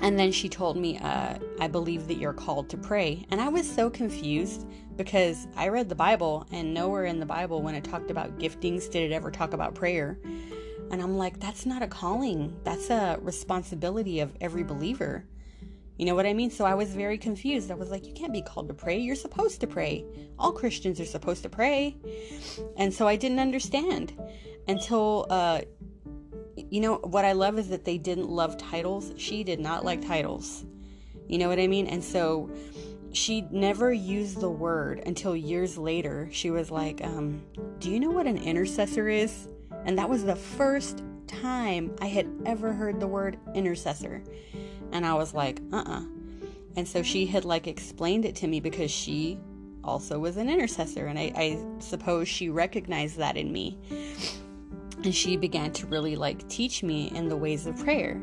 And 0.00 0.18
then 0.18 0.32
she 0.32 0.48
told 0.48 0.76
me, 0.76 0.98
uh, 0.98 1.38
I 1.60 1.68
believe 1.68 2.08
that 2.08 2.16
you're 2.16 2.32
called 2.32 2.68
to 2.70 2.76
pray. 2.76 3.24
And 3.30 3.40
I 3.40 3.48
was 3.48 3.70
so 3.70 3.88
confused 3.88 4.66
because 4.96 5.46
I 5.56 5.68
read 5.68 5.88
the 5.88 5.94
Bible, 5.94 6.46
and 6.52 6.74
nowhere 6.74 7.04
in 7.04 7.20
the 7.20 7.26
Bible, 7.26 7.62
when 7.62 7.74
it 7.74 7.84
talked 7.84 8.10
about 8.10 8.38
giftings, 8.38 8.90
did 8.90 9.10
it 9.10 9.14
ever 9.14 9.30
talk 9.30 9.52
about 9.52 9.74
prayer. 9.74 10.18
And 10.90 11.00
I'm 11.00 11.16
like, 11.16 11.40
that's 11.40 11.64
not 11.64 11.82
a 11.82 11.86
calling, 11.86 12.54
that's 12.64 12.90
a 12.90 13.18
responsibility 13.22 14.20
of 14.20 14.36
every 14.40 14.62
believer. 14.62 15.24
You 15.96 16.06
know 16.06 16.14
what 16.14 16.26
I 16.26 16.32
mean? 16.32 16.50
So 16.50 16.64
I 16.64 16.74
was 16.74 16.94
very 16.94 17.16
confused. 17.16 17.70
I 17.70 17.74
was 17.74 17.90
like, 17.90 18.06
you 18.06 18.12
can't 18.12 18.32
be 18.32 18.42
called 18.42 18.68
to 18.68 18.74
pray. 18.74 18.98
You're 18.98 19.14
supposed 19.14 19.60
to 19.60 19.66
pray. 19.66 20.04
All 20.38 20.52
Christians 20.52 20.98
are 21.00 21.04
supposed 21.04 21.42
to 21.44 21.48
pray. 21.48 21.96
And 22.76 22.92
so 22.92 23.06
I 23.06 23.16
didn't 23.16 23.38
understand 23.38 24.12
until, 24.68 25.26
uh, 25.30 25.60
you 26.72 26.80
know, 26.80 26.94
what 27.04 27.26
I 27.26 27.32
love 27.32 27.58
is 27.58 27.68
that 27.68 27.84
they 27.84 27.98
didn't 27.98 28.30
love 28.30 28.56
titles. 28.56 29.12
She 29.18 29.44
did 29.44 29.60
not 29.60 29.84
like 29.84 30.00
titles. 30.00 30.64
You 31.28 31.36
know 31.36 31.50
what 31.50 31.58
I 31.58 31.66
mean? 31.66 31.86
And 31.86 32.02
so 32.02 32.50
she 33.12 33.42
never 33.50 33.92
used 33.92 34.40
the 34.40 34.48
word 34.48 35.02
until 35.04 35.36
years 35.36 35.76
later. 35.76 36.30
She 36.32 36.50
was 36.50 36.70
like, 36.70 37.04
um, 37.04 37.42
Do 37.78 37.90
you 37.90 38.00
know 38.00 38.10
what 38.10 38.26
an 38.26 38.38
intercessor 38.38 39.10
is? 39.10 39.48
And 39.84 39.98
that 39.98 40.08
was 40.08 40.24
the 40.24 40.34
first 40.34 41.02
time 41.26 41.94
I 42.00 42.06
had 42.06 42.26
ever 42.46 42.72
heard 42.72 43.00
the 43.00 43.06
word 43.06 43.38
intercessor. 43.54 44.24
And 44.92 45.04
I 45.04 45.12
was 45.12 45.34
like, 45.34 45.60
uh 45.74 45.76
uh-uh. 45.76 46.00
uh 46.00 46.04
And 46.76 46.88
so 46.88 47.02
she 47.02 47.26
had 47.26 47.44
like 47.44 47.66
explained 47.66 48.24
it 48.24 48.34
to 48.36 48.48
me 48.48 48.60
because 48.60 48.90
she 48.90 49.38
also 49.84 50.18
was 50.18 50.38
an 50.38 50.48
intercessor. 50.48 51.04
And 51.04 51.18
I, 51.18 51.32
I 51.36 51.58
suppose 51.80 52.28
she 52.28 52.48
recognized 52.48 53.18
that 53.18 53.36
in 53.36 53.52
me. 53.52 53.76
And 55.04 55.14
she 55.14 55.36
began 55.36 55.72
to 55.72 55.86
really 55.86 56.16
like 56.16 56.48
teach 56.48 56.82
me 56.82 57.10
in 57.14 57.28
the 57.28 57.36
ways 57.36 57.66
of 57.66 57.78
prayer. 57.78 58.20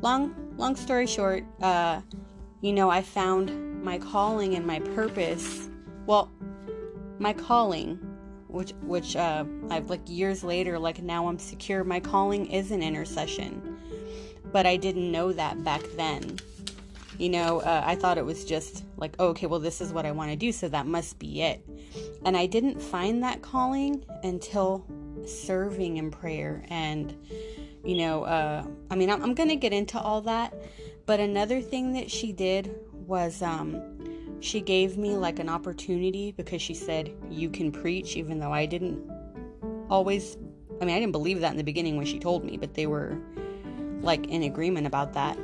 Long, 0.00 0.34
long 0.56 0.76
story 0.76 1.06
short, 1.06 1.44
uh, 1.60 2.00
you 2.62 2.72
know, 2.72 2.90
I 2.90 3.02
found 3.02 3.82
my 3.84 3.98
calling 3.98 4.54
and 4.54 4.66
my 4.66 4.80
purpose. 4.80 5.68
Well, 6.06 6.30
my 7.18 7.32
calling, 7.34 7.96
which 8.48 8.72
which 8.82 9.14
uh, 9.16 9.44
I've 9.68 9.90
like 9.90 10.00
years 10.06 10.42
later, 10.42 10.78
like 10.78 11.02
now 11.02 11.28
I'm 11.28 11.38
secure. 11.38 11.84
My 11.84 12.00
calling 12.00 12.46
is 12.50 12.70
an 12.70 12.82
intercession 12.82 13.76
but 14.52 14.66
I 14.66 14.76
didn't 14.76 15.10
know 15.10 15.32
that 15.32 15.62
back 15.64 15.82
then. 15.96 16.38
You 17.18 17.28
know, 17.28 17.60
uh, 17.60 17.82
I 17.84 17.96
thought 17.96 18.16
it 18.16 18.24
was 18.24 18.44
just 18.44 18.84
like, 18.96 19.14
oh, 19.18 19.28
okay, 19.28 19.46
well, 19.46 19.60
this 19.60 19.80
is 19.80 19.92
what 19.92 20.06
I 20.06 20.12
want 20.12 20.30
to 20.30 20.36
do, 20.36 20.52
so 20.52 20.68
that 20.68 20.86
must 20.86 21.18
be 21.18 21.42
it. 21.42 21.62
And 22.24 22.36
I 22.36 22.46
didn't 22.46 22.80
find 22.80 23.22
that 23.22 23.42
calling 23.42 24.04
until 24.22 24.86
serving 25.26 25.96
in 25.96 26.10
prayer. 26.10 26.64
And, 26.68 27.16
you 27.84 27.96
know, 27.98 28.24
uh, 28.24 28.64
I 28.90 28.94
mean, 28.94 29.10
I'm, 29.10 29.22
I'm 29.22 29.34
to 29.34 29.56
get 29.56 29.72
into 29.72 29.98
all 29.98 30.20
that. 30.22 30.54
But 31.06 31.20
another 31.20 31.60
thing 31.60 31.92
that 31.94 32.10
she 32.10 32.32
did 32.32 32.74
was 32.92 33.42
um, 33.42 33.82
she 34.40 34.60
gave 34.60 34.96
me 34.96 35.16
like 35.16 35.38
an 35.38 35.48
opportunity 35.48 36.32
because 36.32 36.62
she 36.62 36.74
said, 36.74 37.12
you 37.30 37.50
can 37.50 37.72
preach, 37.72 38.16
even 38.16 38.38
though 38.38 38.52
I 38.52 38.66
didn't 38.66 39.10
always, 39.88 40.36
I 40.80 40.84
mean, 40.84 40.94
I 40.94 41.00
didn't 41.00 41.12
believe 41.12 41.40
that 41.40 41.50
in 41.50 41.56
the 41.56 41.64
beginning 41.64 41.96
when 41.96 42.06
she 42.06 42.18
told 42.18 42.44
me, 42.44 42.56
but 42.56 42.74
they 42.74 42.86
were 42.86 43.18
like 44.02 44.26
in 44.28 44.44
agreement 44.44 44.86
about 44.86 45.12
that 45.12 45.38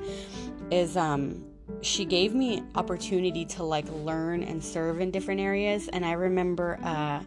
is 0.71 0.97
um 0.97 1.45
she 1.83 2.04
gave 2.04 2.35
me 2.35 2.62
opportunity 2.75 3.45
to 3.45 3.62
like 3.62 3.87
learn 3.90 4.42
and 4.42 4.62
serve 4.62 5.00
in 5.00 5.11
different 5.11 5.40
areas 5.40 5.88
and 5.88 6.04
i 6.04 6.12
remember 6.12 6.78
uh 6.83 7.23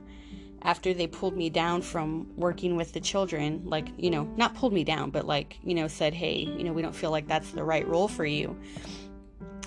after 0.61 0.93
they 0.93 1.07
pulled 1.07 1.35
me 1.35 1.49
down 1.49 1.81
from 1.81 2.27
working 2.35 2.75
with 2.75 2.93
the 2.93 2.99
children 2.99 3.61
like 3.65 3.87
you 3.97 4.09
know 4.09 4.23
not 4.35 4.55
pulled 4.55 4.73
me 4.73 4.83
down 4.83 5.09
but 5.09 5.25
like 5.25 5.57
you 5.63 5.73
know 5.73 5.87
said 5.87 6.13
hey 6.13 6.37
you 6.39 6.63
know 6.63 6.73
we 6.73 6.81
don't 6.81 6.95
feel 6.95 7.11
like 7.11 7.27
that's 7.27 7.51
the 7.51 7.63
right 7.63 7.87
role 7.87 8.07
for 8.07 8.25
you 8.25 8.57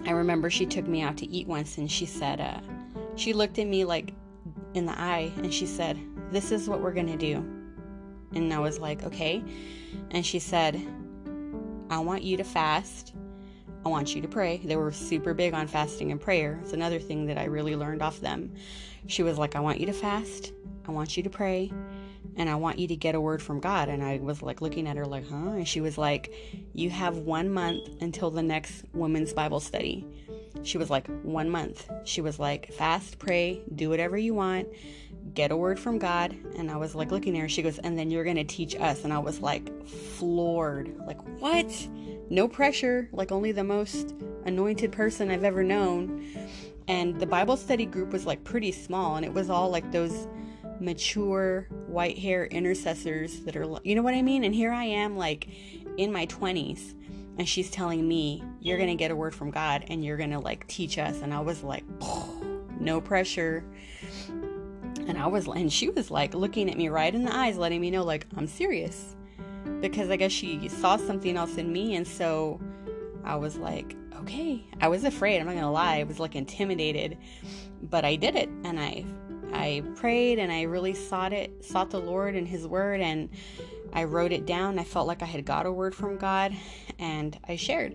i 0.07 0.11
remember 0.11 0.51
she 0.51 0.67
took 0.67 0.87
me 0.87 1.03
out 1.03 1.17
to 1.17 1.27
eat 1.29 1.47
once 1.47 1.79
and 1.79 1.91
she 1.91 2.07
said 2.07 2.41
uh 2.41 2.61
she 3.17 3.33
looked 3.33 3.59
at 3.59 3.67
me 3.67 3.85
like 3.85 4.13
in 4.75 4.87
the 4.87 4.99
eye 4.99 5.31
and 5.39 5.53
she 5.53 5.67
said 5.67 5.99
this 6.31 6.51
is 6.53 6.69
what 6.69 6.81
we're 6.81 6.93
gonna 6.93 7.17
do 7.17 7.37
and 8.35 8.53
i 8.53 8.59
was 8.59 8.79
like 8.79 9.03
okay 9.03 9.43
and 10.11 10.25
she 10.25 10.39
said 10.39 10.81
I 11.93 11.99
want 11.99 12.23
you 12.23 12.39
to 12.39 12.45
fast. 12.45 13.13
I 13.85 13.91
want 13.91 14.15
you 14.15 14.23
to 14.23 14.29
pray. 14.29 14.63
They 14.65 14.77
were 14.77 14.93
super 14.93 15.35
big 15.35 15.53
on 15.53 15.67
fasting 15.67 16.11
and 16.11 16.19
prayer. 16.19 16.59
It's 16.63 16.73
another 16.73 16.99
thing 16.99 17.27
that 17.27 17.37
I 17.37 17.45
really 17.45 17.77
learned 17.77 18.01
off 18.01 18.19
them. 18.19 18.55
She 19.09 19.23
was 19.23 19.37
like, 19.37 19.57
I 19.57 19.61
want 19.61 19.79
you 19.79 19.85
to 19.85 19.93
fast. 19.93 20.53
I 20.87 20.91
want 20.91 21.17
you 21.17 21.23
to 21.23 21.31
pray. 21.31 21.73
And 22.37 22.49
I 22.49 22.55
want 22.55 22.79
you 22.79 22.89
to 22.89 22.97
get 22.97 23.15
a 23.15 23.21
word 23.21 23.43
from 23.43 23.61
God. 23.61 23.89
And 23.89 24.03
I 24.03 24.19
was 24.19 24.43
like 24.43 24.61
looking 24.61 24.87
at 24.87 24.97
her 24.97 25.05
like, 25.05 25.29
huh? 25.29 25.51
And 25.51 25.69
she 25.69 25.81
was 25.81 25.99
like, 25.99 26.33
You 26.73 26.89
have 26.91 27.19
one 27.19 27.51
month 27.51 27.89
until 28.01 28.31
the 28.31 28.43
next 28.43 28.85
women's 28.95 29.33
Bible 29.33 29.61
study. 29.61 30.07
She 30.63 30.79
was 30.79 30.89
like, 30.89 31.07
One 31.23 31.51
month. 31.51 31.91
She 32.05 32.21
was 32.21 32.39
like, 32.39 32.73
Fast, 32.73 33.19
pray, 33.19 33.63
do 33.75 33.91
whatever 33.91 34.17
you 34.17 34.35
want 34.35 34.69
get 35.35 35.51
a 35.51 35.57
word 35.57 35.79
from 35.79 35.99
God. 35.99 36.37
And 36.57 36.71
I 36.71 36.77
was 36.77 36.95
like 36.95 37.11
looking 37.11 37.37
at 37.37 37.43
her. 37.43 37.49
She 37.49 37.63
goes, 37.63 37.79
and 37.79 37.99
then 37.99 38.11
you're 38.11 38.25
going 38.25 38.37
to 38.37 38.45
teach 38.45 38.75
us. 38.77 39.05
And 39.05 39.13
I 39.13 39.19
was 39.19 39.41
like 39.41 39.87
floored. 39.87 40.97
Like, 41.07 41.21
what? 41.41 41.89
No 42.31 42.49
pressure. 42.49 43.09
Like, 43.13 43.33
only 43.33 43.53
the 43.53 43.65
most 43.65 44.15
anointed 44.45 44.93
person 44.93 45.31
I've 45.31 45.45
ever 45.45 45.63
known. 45.63 46.27
And 46.89 47.19
the 47.19 47.27
Bible 47.27 47.57
study 47.57 47.87
group 47.87 48.13
was 48.13 48.27
like 48.27 48.43
pretty 48.45 48.73
small. 48.73 49.17
And 49.17 49.25
it 49.25 49.33
was 49.33 49.51
all 49.51 49.71
like 49.71 49.91
those 49.93 50.27
mature 50.83 51.69
white 51.87 52.19
hair 52.19 52.47
intercessors 52.47 53.41
that 53.41 53.57
are, 53.57 53.79
you 53.85 53.95
know 53.95 54.03
what 54.03 54.15
I 54.15 54.23
mean? 54.23 54.45
And 54.45 54.55
here 54.55 54.73
I 54.73 54.85
am, 54.85 55.17
like 55.17 55.49
in 55.97 56.13
my 56.13 56.27
20s. 56.27 56.95
And 57.39 57.49
she's 57.49 57.71
telling 57.71 58.07
me, 58.07 58.43
you're 58.61 58.77
going 58.77 58.91
to 58.91 58.95
get 58.95 59.11
a 59.11 59.17
word 59.17 59.35
from 59.35 59.51
God 59.51 59.85
and 59.89 60.05
you're 60.05 60.19
going 60.19 60.33
to 60.33 60.39
like 60.39 60.67
teach 60.67 60.99
us. 60.99 61.23
And 61.23 61.33
I 61.33 61.41
was 61.41 61.63
like, 61.63 61.85
no 62.79 63.01
pressure 63.01 63.65
and 65.09 65.19
I 65.19 65.27
was, 65.27 65.47
and 65.47 65.73
she 65.73 65.91
was 65.91 66.11
like 66.11 66.35
looking 66.35 66.71
at 66.71 66.77
me 66.77 66.89
right 66.89 67.15
in 67.15 67.25
the 67.25 67.35
eyes, 67.35 67.57
letting 67.57 67.81
me 67.81 67.91
know, 67.91 68.05
like, 68.05 68.27
I'm 68.37 68.47
serious. 68.47 69.17
Because 69.81 70.11
I 70.11 70.17
guess 70.17 70.33
she 70.33 70.69
saw 70.69 70.97
something 70.97 71.37
else 71.37 71.57
in 71.57 71.73
me. 71.73 71.95
And 71.97 72.07
so 72.07 72.61
I 73.25 73.37
was 73.37 73.57
like, 73.57 73.97
okay. 74.17 74.65
I 74.81 74.89
was 74.89 75.05
afraid. 75.05 75.39
I'm 75.39 75.47
not 75.47 75.53
going 75.53 75.65
to 75.65 75.71
lie. 75.71 75.99
I 75.99 76.03
was 76.05 76.19
like 76.19 76.35
intimidated. 76.35 77.19
But 77.83 78.05
I 78.05 78.17
did 78.17 78.37
it. 78.37 78.49
And 78.65 78.79
I, 78.79 79.05
I 79.53 79.83
prayed 79.97 80.39
and 80.39 80.51
I 80.51 80.63
really 80.63 80.95
sought 80.95 81.33
it, 81.33 81.65
sought 81.65 81.91
the 81.91 82.01
Lord 82.01 82.35
and 82.35 82.47
His 82.47 82.67
Word. 82.67 83.01
And 83.01 83.31
I 83.93 84.05
wrote 84.05 84.33
it 84.33 84.47
down. 84.47 84.79
I 84.79 84.85
felt 84.85 85.07
like 85.07 85.23
I 85.23 85.27
had 85.27 85.45
got 85.45 85.67
a 85.67 85.73
word 85.73 85.95
from 85.95 86.17
God. 86.17 86.55
And 86.99 87.39
I 87.49 87.57
shared. 87.57 87.95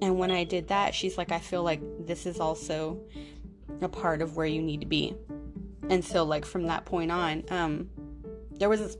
And 0.00 0.18
when 0.18 0.30
I 0.30 0.44
did 0.44 0.68
that, 0.68 0.94
she's 0.94 1.18
like, 1.18 1.32
I 1.32 1.40
feel 1.40 1.62
like 1.62 1.80
this 2.06 2.26
is 2.26 2.38
also 2.38 3.00
a 3.80 3.88
part 3.88 4.22
of 4.22 4.36
where 4.36 4.46
you 4.46 4.62
need 4.62 4.80
to 4.80 4.86
be 4.86 5.14
and 5.90 6.04
so 6.04 6.24
like 6.24 6.44
from 6.44 6.64
that 6.66 6.84
point 6.84 7.10
on 7.10 7.44
um 7.50 7.88
there 8.52 8.68
was 8.68 8.98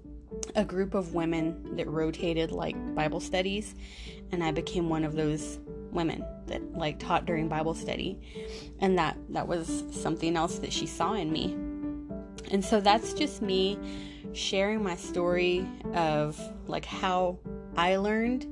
a 0.57 0.65
group 0.65 0.95
of 0.95 1.15
women 1.15 1.77
that 1.77 1.87
rotated 1.89 2.51
like 2.51 2.77
bible 2.95 3.21
studies 3.21 3.75
and 4.33 4.43
i 4.43 4.51
became 4.51 4.89
one 4.89 5.05
of 5.05 5.15
those 5.15 5.59
women 5.91 6.25
that 6.49 6.77
like 6.77 6.99
taught 6.99 7.27
during 7.27 7.49
bible 7.49 7.75
study 7.75 8.21
and 8.81 8.99
that 8.99 9.17
that 9.31 9.47
was 9.47 9.85
something 9.91 10.37
else 10.37 10.59
that 10.59 10.73
she 10.73 10.87
saw 10.87 11.15
in 11.15 11.33
me 11.33 11.57
and 12.51 12.65
so 12.65 12.81
that's 12.81 13.13
just 13.13 13.43
me 13.43 13.79
sharing 14.33 14.83
my 14.83 14.97
story 14.97 15.67
of 15.95 16.41
like 16.67 16.85
how 16.85 17.39
i 17.77 17.97
learned 17.97 18.47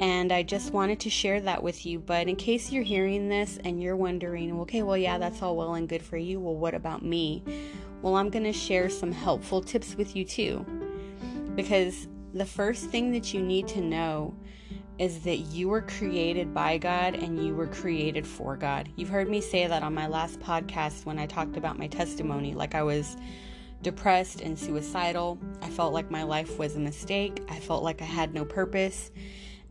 and 0.00 0.32
I 0.32 0.42
just 0.42 0.72
wanted 0.72 0.98
to 1.00 1.10
share 1.10 1.40
that 1.42 1.62
with 1.62 1.86
you. 1.86 2.00
But 2.00 2.26
in 2.26 2.34
case 2.34 2.72
you're 2.72 2.82
hearing 2.82 3.28
this 3.28 3.58
and 3.64 3.80
you're 3.80 3.94
wondering, 3.94 4.52
okay, 4.62 4.82
well, 4.82 4.96
yeah, 4.96 5.16
that's 5.16 5.42
all 5.42 5.56
well 5.56 5.74
and 5.74 5.88
good 5.88 6.02
for 6.02 6.16
you. 6.16 6.40
Well, 6.40 6.56
what 6.56 6.74
about 6.74 7.04
me? 7.04 7.44
Well, 8.02 8.16
I'm 8.16 8.28
going 8.28 8.44
to 8.44 8.52
share 8.52 8.88
some 8.88 9.12
helpful 9.12 9.60
tips 9.60 9.94
with 9.94 10.16
you 10.16 10.24
too. 10.24 10.66
Because 11.54 12.08
the 12.34 12.44
first 12.44 12.86
thing 12.86 13.12
that 13.12 13.32
you 13.32 13.40
need 13.40 13.68
to 13.68 13.80
know 13.80 14.34
is 14.98 15.20
that 15.20 15.38
you 15.38 15.68
were 15.68 15.82
created 15.82 16.52
by 16.52 16.78
God 16.78 17.14
and 17.14 17.44
you 17.44 17.54
were 17.54 17.66
created 17.66 18.26
for 18.26 18.56
God. 18.56 18.88
You've 18.96 19.08
heard 19.08 19.28
me 19.28 19.40
say 19.40 19.66
that 19.66 19.82
on 19.82 19.94
my 19.94 20.06
last 20.06 20.40
podcast 20.40 21.04
when 21.06 21.18
I 21.18 21.26
talked 21.26 21.56
about 21.56 21.78
my 21.78 21.86
testimony. 21.86 22.54
Like 22.54 22.74
I 22.74 22.82
was 22.82 23.16
depressed 23.82 24.40
and 24.40 24.58
suicidal. 24.58 25.38
I 25.60 25.70
felt 25.70 25.92
like 25.92 26.10
my 26.10 26.22
life 26.22 26.58
was 26.58 26.76
a 26.76 26.80
mistake. 26.80 27.42
I 27.48 27.58
felt 27.58 27.82
like 27.82 28.00
I 28.02 28.06
had 28.06 28.34
no 28.34 28.44
purpose. 28.44 29.10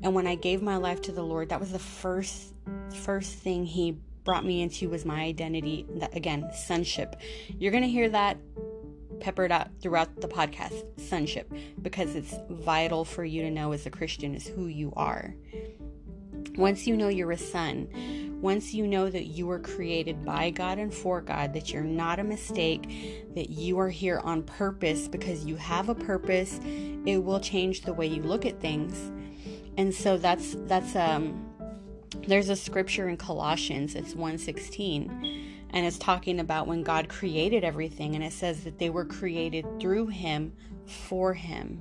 And 0.03 0.13
when 0.15 0.27
I 0.27 0.35
gave 0.35 0.61
my 0.61 0.77
life 0.77 1.01
to 1.03 1.11
the 1.11 1.23
Lord, 1.23 1.49
that 1.49 1.59
was 1.59 1.71
the 1.71 1.79
first 1.79 2.53
first 2.93 3.33
thing 3.35 3.65
he 3.65 3.97
brought 4.23 4.45
me 4.45 4.61
into 4.61 4.89
was 4.89 5.05
my 5.05 5.21
identity, 5.21 5.85
that 5.95 6.15
again, 6.15 6.49
sonship. 6.53 7.15
You're 7.57 7.71
going 7.71 7.83
to 7.83 7.89
hear 7.89 8.09
that 8.09 8.37
peppered 9.21 9.51
out 9.51 9.69
throughout 9.81 10.19
the 10.19 10.27
podcast, 10.27 10.99
sonship, 10.99 11.51
because 11.81 12.15
it's 12.15 12.35
vital 12.49 13.05
for 13.05 13.23
you 13.23 13.41
to 13.43 13.51
know 13.51 13.71
as 13.71 13.85
a 13.85 13.89
Christian 13.89 14.35
is 14.35 14.47
who 14.47 14.67
you 14.67 14.91
are. 14.97 15.33
Once 16.55 16.85
you 16.85 16.97
know 16.97 17.07
you're 17.07 17.31
a 17.31 17.37
son, 17.37 17.87
once 18.41 18.73
you 18.73 18.87
know 18.87 19.09
that 19.09 19.25
you 19.25 19.45
were 19.45 19.59
created 19.59 20.25
by 20.25 20.49
God 20.49 20.79
and 20.79 20.93
for 20.93 21.21
God, 21.21 21.53
that 21.53 21.71
you're 21.71 21.83
not 21.83 22.19
a 22.19 22.23
mistake, 22.23 23.33
that 23.35 23.51
you 23.51 23.79
are 23.79 23.89
here 23.89 24.19
on 24.19 24.43
purpose 24.43 25.07
because 25.07 25.45
you 25.45 25.55
have 25.55 25.89
a 25.89 25.95
purpose, 25.95 26.59
it 27.05 27.23
will 27.23 27.39
change 27.39 27.81
the 27.81 27.93
way 27.93 28.07
you 28.07 28.23
look 28.23 28.45
at 28.45 28.59
things. 28.59 29.11
And 29.77 29.93
so 29.93 30.17
that's 30.17 30.55
that's 30.61 30.95
um 30.95 31.47
there's 32.27 32.49
a 32.49 32.55
scripture 32.55 33.07
in 33.07 33.17
Colossians, 33.17 33.95
it's 33.95 34.13
116, 34.15 35.50
and 35.71 35.85
it's 35.85 35.97
talking 35.97 36.39
about 36.39 36.67
when 36.67 36.83
God 36.83 37.09
created 37.09 37.63
everything 37.63 38.15
and 38.15 38.23
it 38.23 38.33
says 38.33 38.63
that 38.63 38.77
they 38.77 38.89
were 38.89 39.05
created 39.05 39.65
through 39.79 40.07
him 40.07 40.53
for 40.85 41.33
him. 41.33 41.79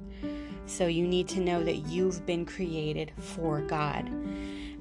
So 0.66 0.86
you 0.86 1.06
need 1.06 1.28
to 1.28 1.40
know 1.40 1.64
that 1.64 1.86
you've 1.86 2.24
been 2.26 2.46
created 2.46 3.12
for 3.18 3.60
God. 3.60 4.08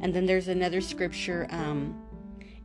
And 0.01 0.13
then 0.13 0.25
there's 0.25 0.47
another 0.47 0.81
scripture 0.81 1.47
um, 1.49 1.99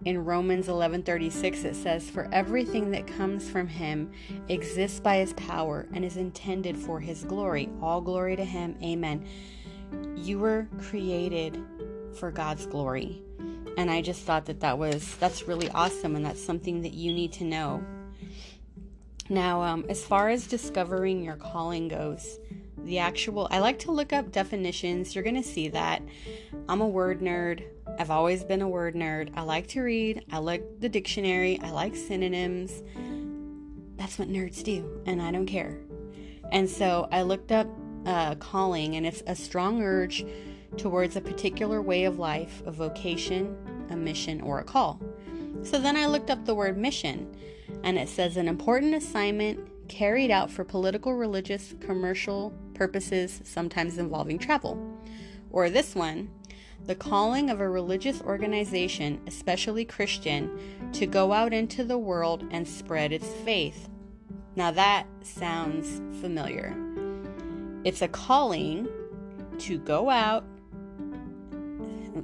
in 0.04 0.22
Romans 0.22 0.68
11:36 0.68 1.64
it 1.64 1.74
says 1.74 2.10
for 2.10 2.28
everything 2.32 2.90
that 2.90 3.06
comes 3.06 3.48
from 3.48 3.66
him 3.66 4.10
exists 4.48 5.00
by 5.00 5.16
his 5.16 5.32
power 5.32 5.88
and 5.94 6.04
is 6.04 6.18
intended 6.18 6.76
for 6.76 7.00
his 7.00 7.24
glory. 7.24 7.70
All 7.80 8.00
glory 8.00 8.36
to 8.36 8.44
him. 8.44 8.76
Amen. 8.82 9.24
You 10.16 10.38
were 10.38 10.68
created 10.78 11.62
for 12.18 12.30
God's 12.30 12.66
glory. 12.66 13.22
And 13.76 13.90
I 13.90 14.02
just 14.02 14.22
thought 14.22 14.46
that 14.46 14.60
that 14.60 14.78
was 14.78 15.16
that's 15.16 15.48
really 15.48 15.68
awesome 15.70 16.16
and 16.16 16.24
that's 16.24 16.42
something 16.42 16.82
that 16.82 16.94
you 16.94 17.12
need 17.12 17.32
to 17.34 17.44
know. 17.44 17.84
Now, 19.28 19.62
um, 19.62 19.86
as 19.88 20.04
far 20.04 20.28
as 20.28 20.46
discovering 20.46 21.24
your 21.24 21.36
calling 21.36 21.88
goes, 21.88 22.38
the 22.84 22.98
actual 22.98 23.48
I 23.50 23.58
like 23.58 23.78
to 23.80 23.92
look 23.92 24.12
up 24.12 24.30
definitions. 24.30 25.14
You're 25.14 25.24
going 25.24 25.42
to 25.42 25.48
see 25.48 25.68
that. 25.68 26.02
I'm 26.68 26.80
a 26.80 26.86
word 26.86 27.20
nerd. 27.20 27.64
I've 27.98 28.10
always 28.10 28.44
been 28.44 28.62
a 28.62 28.68
word 28.68 28.94
nerd. 28.94 29.30
I 29.34 29.42
like 29.42 29.68
to 29.68 29.82
read. 29.82 30.24
I 30.30 30.38
like 30.38 30.62
the 30.80 30.88
dictionary. 30.88 31.58
I 31.62 31.70
like 31.70 31.96
synonyms. 31.96 32.82
That's 33.96 34.18
what 34.18 34.28
nerds 34.28 34.62
do, 34.62 35.02
and 35.06 35.22
I 35.22 35.30
don't 35.30 35.46
care. 35.46 35.78
And 36.52 36.68
so 36.68 37.08
I 37.10 37.22
looked 37.22 37.52
up 37.52 37.66
uh, 38.04 38.34
calling, 38.36 38.96
and 38.96 39.06
it's 39.06 39.22
a 39.26 39.34
strong 39.34 39.82
urge 39.82 40.26
towards 40.76 41.16
a 41.16 41.20
particular 41.20 41.80
way 41.80 42.04
of 42.04 42.18
life, 42.18 42.62
a 42.66 42.70
vocation, 42.70 43.56
a 43.90 43.96
mission, 43.96 44.40
or 44.40 44.60
a 44.60 44.64
call. 44.64 45.00
So 45.62 45.78
then 45.78 45.96
I 45.96 46.06
looked 46.06 46.30
up 46.30 46.44
the 46.44 46.54
word 46.54 46.76
mission, 46.76 47.34
and 47.82 47.98
it 47.98 48.08
says 48.08 48.36
an 48.36 48.48
important 48.48 48.94
assignment 48.94 49.60
carried 49.88 50.30
out 50.30 50.50
for 50.50 50.64
political, 50.64 51.14
religious, 51.14 51.74
commercial 51.80 52.52
purposes, 52.74 53.40
sometimes 53.44 53.98
involving 53.98 54.38
travel. 54.38 54.78
Or 55.50 55.70
this 55.70 55.94
one, 55.94 56.30
the 56.86 56.94
calling 56.94 57.48
of 57.48 57.60
a 57.60 57.68
religious 57.68 58.20
organization, 58.22 59.20
especially 59.26 59.84
Christian, 59.84 60.90
to 60.92 61.06
go 61.06 61.32
out 61.32 61.52
into 61.52 61.84
the 61.84 61.98
world 61.98 62.46
and 62.50 62.66
spread 62.66 63.12
its 63.12 63.28
faith. 63.44 63.88
Now 64.56 64.70
that 64.72 65.06
sounds 65.22 66.00
familiar. 66.20 66.76
It's 67.84 68.02
a 68.02 68.08
calling 68.08 68.88
to 69.58 69.78
go 69.78 70.10
out, 70.10 70.44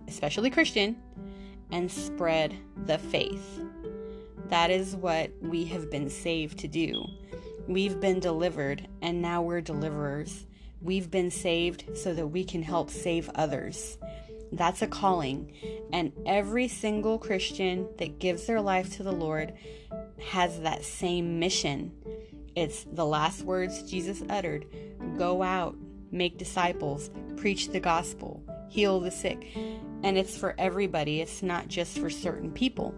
especially 0.08 0.50
Christian, 0.50 0.96
and 1.72 1.90
spread 1.90 2.56
the 2.86 2.98
faith. 2.98 3.60
That 4.48 4.70
is 4.70 4.96
what 4.96 5.30
we 5.40 5.64
have 5.66 5.90
been 5.90 6.10
saved 6.10 6.58
to 6.60 6.68
do. 6.68 7.04
We've 7.68 8.00
been 8.00 8.18
delivered, 8.18 8.88
and 9.00 9.22
now 9.22 9.42
we're 9.42 9.60
deliverers. 9.60 10.46
We've 10.82 11.10
been 11.10 11.30
saved 11.30 11.96
so 11.96 12.14
that 12.14 12.26
we 12.26 12.44
can 12.44 12.62
help 12.62 12.90
save 12.90 13.30
others. 13.34 13.98
That's 14.52 14.82
a 14.82 14.86
calling. 14.86 15.52
And 15.92 16.12
every 16.26 16.68
single 16.68 17.18
Christian 17.18 17.88
that 17.98 18.18
gives 18.18 18.46
their 18.46 18.60
life 18.60 18.96
to 18.96 19.02
the 19.02 19.12
Lord 19.12 19.52
has 20.18 20.60
that 20.60 20.84
same 20.84 21.38
mission. 21.38 21.92
It's 22.56 22.84
the 22.84 23.06
last 23.06 23.42
words 23.42 23.88
Jesus 23.88 24.22
uttered 24.28 24.66
go 25.16 25.42
out, 25.42 25.76
make 26.10 26.38
disciples, 26.38 27.10
preach 27.36 27.68
the 27.68 27.80
gospel, 27.80 28.42
heal 28.68 29.00
the 29.00 29.10
sick. 29.10 29.46
And 30.02 30.16
it's 30.16 30.36
for 30.36 30.54
everybody, 30.58 31.20
it's 31.20 31.42
not 31.42 31.68
just 31.68 31.98
for 31.98 32.08
certain 32.08 32.50
people. 32.50 32.94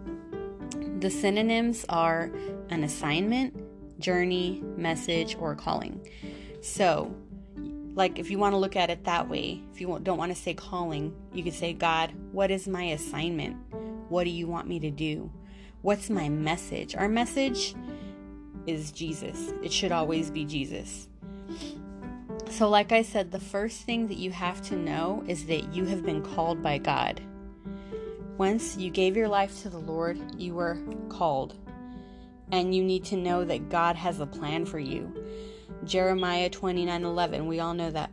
The 0.99 1.09
synonyms 1.09 1.85
are 1.89 2.31
an 2.69 2.83
assignment, 2.83 3.55
journey, 3.99 4.63
message, 4.77 5.35
or 5.37 5.55
calling. 5.55 6.07
So, 6.61 7.13
like 7.93 8.17
if 8.19 8.31
you 8.31 8.39
want 8.39 8.53
to 8.53 8.57
look 8.57 8.75
at 8.75 8.89
it 8.89 9.03
that 9.03 9.29
way, 9.29 9.61
if 9.71 9.81
you 9.81 9.99
don't 10.01 10.17
want 10.17 10.35
to 10.35 10.41
say 10.41 10.53
calling, 10.53 11.13
you 11.33 11.43
could 11.43 11.53
say, 11.53 11.73
God, 11.73 12.13
what 12.31 12.51
is 12.51 12.67
my 12.67 12.83
assignment? 12.83 13.57
What 14.09 14.23
do 14.23 14.29
you 14.29 14.47
want 14.47 14.67
me 14.67 14.79
to 14.79 14.89
do? 14.89 15.31
What's 15.81 16.09
my 16.09 16.29
message? 16.29 16.95
Our 16.95 17.09
message 17.09 17.75
is 18.65 18.91
Jesus. 18.91 19.53
It 19.61 19.73
should 19.73 19.91
always 19.91 20.31
be 20.31 20.45
Jesus. 20.45 21.09
So, 22.53 22.69
like 22.69 22.91
I 22.91 23.01
said, 23.01 23.31
the 23.31 23.39
first 23.39 23.81
thing 23.81 24.07
that 24.09 24.17
you 24.17 24.29
have 24.29 24.61
to 24.67 24.75
know 24.75 25.23
is 25.27 25.47
that 25.47 25.73
you 25.73 25.85
have 25.85 26.05
been 26.05 26.21
called 26.21 26.61
by 26.61 26.77
God. 26.77 27.19
Once 28.37 28.77
you 28.77 28.91
gave 28.91 29.17
your 29.17 29.27
life 29.27 29.63
to 29.63 29.69
the 29.69 29.79
Lord, 29.79 30.19
you 30.37 30.53
were 30.53 30.77
called 31.09 31.55
and 32.51 32.75
you 32.75 32.83
need 32.83 33.05
to 33.05 33.17
know 33.17 33.43
that 33.43 33.69
God 33.69 33.95
has 33.95 34.19
a 34.19 34.27
plan 34.27 34.67
for 34.67 34.77
you. 34.77 35.11
Jeremiah 35.83 36.47
29:11, 36.47 37.47
we 37.47 37.59
all 37.59 37.73
know 37.73 37.89
that. 37.89 38.11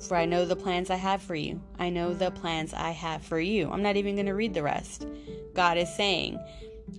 For 0.00 0.16
I 0.16 0.24
know 0.24 0.44
the 0.44 0.56
plans 0.56 0.90
I 0.90 0.96
have 0.96 1.22
for 1.22 1.36
you. 1.36 1.62
I 1.78 1.90
know 1.90 2.12
the 2.12 2.32
plans 2.32 2.74
I 2.74 2.90
have 2.90 3.22
for 3.22 3.38
you. 3.38 3.70
I'm 3.70 3.84
not 3.84 3.96
even 3.96 4.16
going 4.16 4.26
to 4.26 4.34
read 4.34 4.52
the 4.52 4.64
rest. 4.64 5.06
God 5.54 5.78
is 5.78 5.94
saying, 5.94 6.40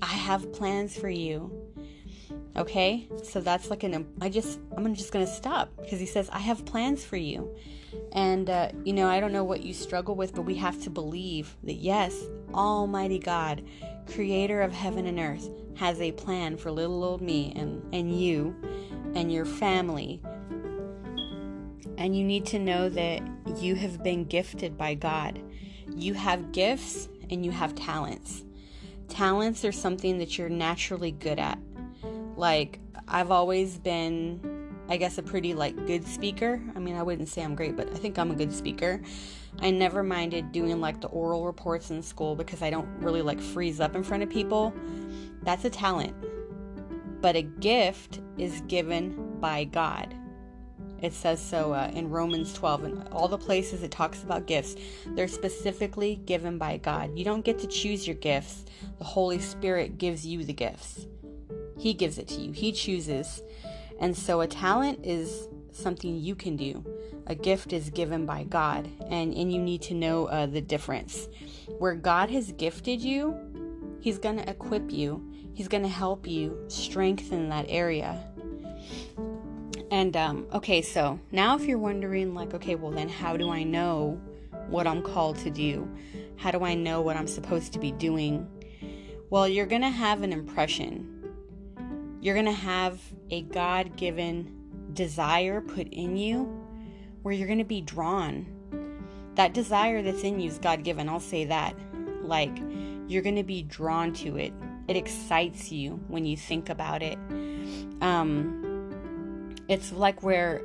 I 0.01 0.05
have 0.05 0.53
plans 0.53 0.97
for 0.97 1.09
you. 1.09 1.51
Okay? 2.57 3.07
So 3.23 3.41
that's 3.41 3.69
like 3.69 3.83
an 3.83 4.07
I 4.21 4.29
just 4.29 4.59
I'm 4.75 4.93
just 4.95 5.11
to 5.11 5.27
stop 5.27 5.69
because 5.77 5.99
he 5.99 6.05
says 6.05 6.29
I 6.31 6.39
have 6.39 6.65
plans 6.65 7.03
for 7.03 7.17
you. 7.17 7.53
And 8.11 8.49
uh, 8.49 8.71
you 8.83 8.93
know, 8.93 9.07
I 9.07 9.19
don't 9.19 9.31
know 9.31 9.43
what 9.43 9.63
you 9.63 9.73
struggle 9.73 10.15
with, 10.15 10.33
but 10.33 10.43
we 10.43 10.55
have 10.55 10.81
to 10.83 10.89
believe 10.89 11.55
that 11.63 11.75
yes, 11.75 12.15
Almighty 12.53 13.19
God, 13.19 13.63
creator 14.07 14.61
of 14.61 14.71
heaven 14.71 15.05
and 15.05 15.19
earth, 15.19 15.49
has 15.75 15.99
a 15.99 16.11
plan 16.13 16.57
for 16.57 16.71
little 16.71 17.03
old 17.03 17.21
me 17.21 17.53
and, 17.55 17.83
and 17.93 18.19
you 18.19 18.55
and 19.15 19.31
your 19.31 19.45
family. 19.45 20.21
And 21.97 22.15
you 22.15 22.23
need 22.23 22.45
to 22.47 22.59
know 22.59 22.89
that 22.89 23.21
you 23.57 23.75
have 23.75 24.03
been 24.03 24.25
gifted 24.25 24.77
by 24.77 24.95
God. 24.95 25.41
You 25.95 26.13
have 26.13 26.51
gifts 26.51 27.07
and 27.29 27.45
you 27.45 27.51
have 27.51 27.75
talents. 27.75 28.43
Talents 29.07 29.63
are 29.63 29.71
something 29.71 30.17
that 30.17 30.37
you're 30.37 30.49
naturally 30.49 31.11
good 31.11 31.39
at. 31.39 31.57
Like, 32.35 32.79
I've 33.07 33.31
always 33.31 33.77
been, 33.77 34.69
I 34.89 34.97
guess, 34.97 35.17
a 35.17 35.23
pretty 35.23 35.53
like 35.53 35.75
good 35.87 36.07
speaker. 36.07 36.61
I 36.75 36.79
mean, 36.79 36.95
I 36.95 37.03
wouldn't 37.03 37.29
say 37.29 37.43
I'm 37.43 37.55
great, 37.55 37.75
but 37.75 37.89
I 37.89 37.95
think 37.95 38.17
I'm 38.17 38.31
a 38.31 38.35
good 38.35 38.53
speaker. 38.53 39.01
I 39.59 39.71
never 39.71 40.03
minded 40.03 40.51
doing 40.51 40.81
like 40.81 41.01
the 41.01 41.07
oral 41.07 41.45
reports 41.45 41.89
in 41.91 42.01
school 42.01 42.35
because 42.35 42.61
I 42.61 42.69
don't 42.69 42.89
really 42.99 43.21
like 43.21 43.39
freeze 43.39 43.79
up 43.79 43.95
in 43.95 44.03
front 44.03 44.23
of 44.23 44.29
people. 44.29 44.73
That's 45.43 45.65
a 45.65 45.69
talent. 45.69 46.13
But 47.21 47.35
a 47.35 47.41
gift 47.41 48.19
is 48.37 48.61
given 48.67 49.39
by 49.39 49.63
God. 49.63 50.13
It 51.01 51.13
says 51.13 51.41
so 51.41 51.73
uh, 51.73 51.91
in 51.93 52.09
Romans 52.09 52.53
12 52.53 52.83
and 52.83 53.07
all 53.09 53.27
the 53.27 53.37
places 53.37 53.83
it 53.83 53.91
talks 53.91 54.23
about 54.23 54.47
gifts. 54.47 54.75
They're 55.07 55.27
specifically 55.27 56.15
given 56.25 56.57
by 56.57 56.77
God. 56.77 57.17
You 57.17 57.25
don't 57.25 57.45
get 57.45 57.59
to 57.59 57.67
choose 57.67 58.07
your 58.07 58.15
gifts, 58.15 58.65
the 58.97 59.03
Holy 59.03 59.39
Spirit 59.39 59.97
gives 59.97 60.25
you 60.25 60.43
the 60.43 60.53
gifts. 60.53 61.05
He 61.77 61.93
gives 61.93 62.17
it 62.17 62.27
to 62.29 62.41
you, 62.41 62.51
He 62.51 62.71
chooses. 62.71 63.41
And 63.99 64.15
so 64.15 64.41
a 64.41 64.47
talent 64.47 65.05
is 65.05 65.47
something 65.71 66.17
you 66.17 66.35
can 66.35 66.55
do. 66.55 66.83
A 67.27 67.35
gift 67.35 67.73
is 67.73 67.89
given 67.89 68.25
by 68.25 68.43
God, 68.43 68.89
and, 69.09 69.33
and 69.33 69.51
you 69.51 69.59
need 69.59 69.81
to 69.83 69.93
know 69.93 70.25
uh, 70.25 70.45
the 70.45 70.61
difference. 70.61 71.27
Where 71.79 71.95
God 71.95 72.29
has 72.29 72.51
gifted 72.51 73.01
you, 73.01 73.37
He's 73.99 74.17
going 74.19 74.37
to 74.37 74.49
equip 74.49 74.91
you 74.91 75.25
He's 75.55 75.69
going 75.69 75.83
to 75.83 75.89
help 75.89 76.27
you 76.27 76.65
strengthen 76.67 77.47
that 77.47 77.65
area. 77.69 78.21
And, 79.89 80.15
um, 80.17 80.47
okay, 80.51 80.81
so 80.81 81.17
now 81.31 81.55
if 81.55 81.65
you're 81.65 81.77
wondering, 81.77 82.35
like, 82.35 82.53
okay, 82.53 82.75
well, 82.75 82.91
then 82.91 83.07
how 83.07 83.37
do 83.37 83.49
I 83.49 83.63
know 83.63 84.19
what 84.67 84.85
I'm 84.85 85.01
called 85.01 85.37
to 85.39 85.49
do? 85.49 85.89
How 86.35 86.51
do 86.51 86.65
I 86.65 86.73
know 86.73 86.99
what 86.99 87.15
I'm 87.15 87.27
supposed 87.27 87.71
to 87.71 87.79
be 87.79 87.93
doing? 87.93 88.45
Well, 89.29 89.47
you're 89.47 89.65
going 89.65 89.81
to 89.81 89.89
have 89.89 90.23
an 90.23 90.33
impression. 90.33 91.14
You're 92.25 92.33
going 92.33 92.47
to 92.47 92.51
have 92.51 92.99
a 93.29 93.43
God 93.43 93.97
given 93.97 94.89
desire 94.93 95.61
put 95.61 95.89
in 95.89 96.17
you 96.17 96.45
where 97.21 97.31
you're 97.31 97.45
going 97.45 97.59
to 97.59 97.63
be 97.63 97.81
drawn. 97.81 98.47
That 99.35 99.53
desire 99.53 100.01
that's 100.01 100.23
in 100.23 100.39
you 100.39 100.49
is 100.49 100.57
God 100.57 100.83
given. 100.83 101.07
I'll 101.07 101.19
say 101.19 101.45
that. 101.45 101.75
Like, 102.23 102.57
you're 103.07 103.21
going 103.21 103.35
to 103.35 103.43
be 103.43 103.61
drawn 103.61 104.11
to 104.13 104.37
it 104.37 104.53
it 104.87 104.95
excites 104.95 105.71
you 105.71 105.99
when 106.07 106.25
you 106.25 106.37
think 106.37 106.69
about 106.69 107.01
it. 107.01 107.17
Um, 108.01 109.51
it's 109.67 109.91
like 109.91 110.23
where 110.23 110.61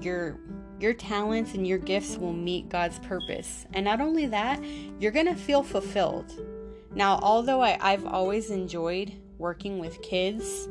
you're 0.00 0.38
your 0.80 0.94
talents 0.94 1.54
and 1.54 1.66
your 1.66 1.78
gifts 1.78 2.16
will 2.16 2.32
meet 2.32 2.68
God's 2.68 3.00
purpose. 3.00 3.66
And 3.72 3.84
not 3.84 4.00
only 4.00 4.26
that, 4.26 4.62
you're 5.00 5.10
going 5.10 5.26
to 5.26 5.34
feel 5.34 5.64
fulfilled. 5.64 6.32
Now, 6.94 7.18
although 7.20 7.60
I, 7.60 7.76
I've 7.80 8.06
always 8.06 8.50
enjoyed 8.50 9.12
working 9.38 9.80
with 9.80 10.00
kids, 10.02 10.68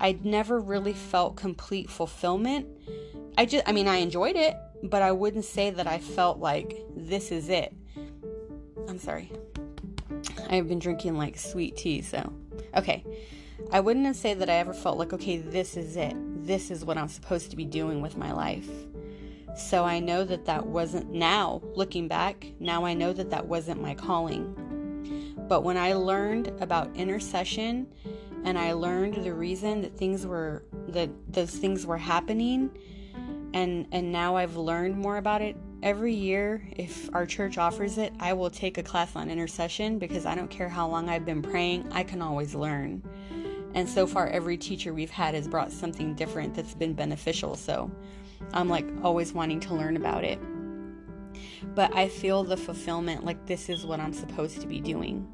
I 0.00 0.18
never 0.22 0.60
really 0.60 0.92
felt 0.92 1.36
complete 1.36 1.88
fulfillment. 1.90 2.66
I 3.36 3.46
just, 3.46 3.68
I 3.68 3.72
mean, 3.72 3.88
I 3.88 3.96
enjoyed 3.96 4.36
it, 4.36 4.56
but 4.82 5.02
I 5.02 5.12
wouldn't 5.12 5.44
say 5.44 5.70
that 5.70 5.86
I 5.86 5.98
felt 5.98 6.38
like 6.38 6.78
this 6.96 7.32
is 7.32 7.48
it. 7.48 7.74
I'm 8.88 8.98
sorry. 8.98 9.32
I've 10.50 10.68
been 10.68 10.78
drinking 10.78 11.16
like 11.16 11.38
sweet 11.38 11.76
tea, 11.76 12.02
so 12.02 12.32
okay. 12.76 13.04
I 13.72 13.80
wouldn't 13.80 14.14
say 14.16 14.34
that 14.34 14.50
I 14.50 14.54
ever 14.54 14.74
felt 14.74 14.98
like, 14.98 15.12
okay, 15.12 15.38
this 15.38 15.76
is 15.76 15.96
it. 15.96 16.14
This 16.46 16.70
is 16.70 16.84
what 16.84 16.98
I'm 16.98 17.08
supposed 17.08 17.50
to 17.50 17.56
be 17.56 17.64
doing 17.64 18.00
with 18.00 18.16
my 18.16 18.32
life. 18.32 18.68
So 19.56 19.84
I 19.84 20.00
know 20.00 20.24
that 20.24 20.44
that 20.46 20.66
wasn't, 20.66 21.12
now 21.12 21.62
looking 21.74 22.08
back, 22.08 22.46
now 22.58 22.84
I 22.84 22.94
know 22.94 23.12
that 23.12 23.30
that 23.30 23.46
wasn't 23.46 23.80
my 23.80 23.94
calling. 23.94 25.34
But 25.48 25.62
when 25.62 25.76
I 25.76 25.92
learned 25.92 26.48
about 26.60 26.94
intercession 26.96 27.86
and 28.44 28.58
I 28.58 28.72
learned 28.72 29.24
the 29.24 29.34
reason 29.34 29.82
that 29.82 29.96
things 29.96 30.26
were, 30.26 30.64
that 30.88 31.10
those 31.32 31.56
things 31.56 31.86
were 31.86 31.98
happening, 31.98 32.70
and, 33.52 33.86
and 33.92 34.12
now 34.12 34.36
I've 34.36 34.56
learned 34.56 34.96
more 34.96 35.16
about 35.16 35.42
it, 35.42 35.56
every 35.82 36.14
year, 36.14 36.66
if 36.76 37.08
our 37.14 37.26
church 37.26 37.58
offers 37.58 37.98
it, 37.98 38.12
I 38.18 38.32
will 38.32 38.50
take 38.50 38.78
a 38.78 38.82
class 38.82 39.14
on 39.16 39.30
intercession 39.30 39.98
because 39.98 40.26
I 40.26 40.34
don't 40.34 40.50
care 40.50 40.68
how 40.68 40.88
long 40.88 41.08
I've 41.08 41.26
been 41.26 41.42
praying, 41.42 41.92
I 41.92 42.04
can 42.04 42.22
always 42.22 42.54
learn. 42.54 43.02
And 43.74 43.88
so 43.88 44.06
far, 44.06 44.28
every 44.28 44.56
teacher 44.56 44.94
we've 44.94 45.10
had 45.10 45.34
has 45.34 45.48
brought 45.48 45.72
something 45.72 46.14
different 46.14 46.54
that's 46.54 46.74
been 46.74 46.94
beneficial. 46.94 47.54
So 47.54 47.90
I'm 48.52 48.68
like 48.68 48.86
always 49.02 49.32
wanting 49.32 49.60
to 49.60 49.74
learn 49.74 49.96
about 49.96 50.24
it. 50.24 50.38
But 51.74 51.94
I 51.94 52.08
feel 52.08 52.44
the 52.44 52.56
fulfillment 52.56 53.24
like 53.24 53.46
this 53.46 53.68
is 53.68 53.84
what 53.84 54.00
I'm 54.00 54.12
supposed 54.12 54.60
to 54.60 54.66
be 54.66 54.80
doing. 54.80 55.28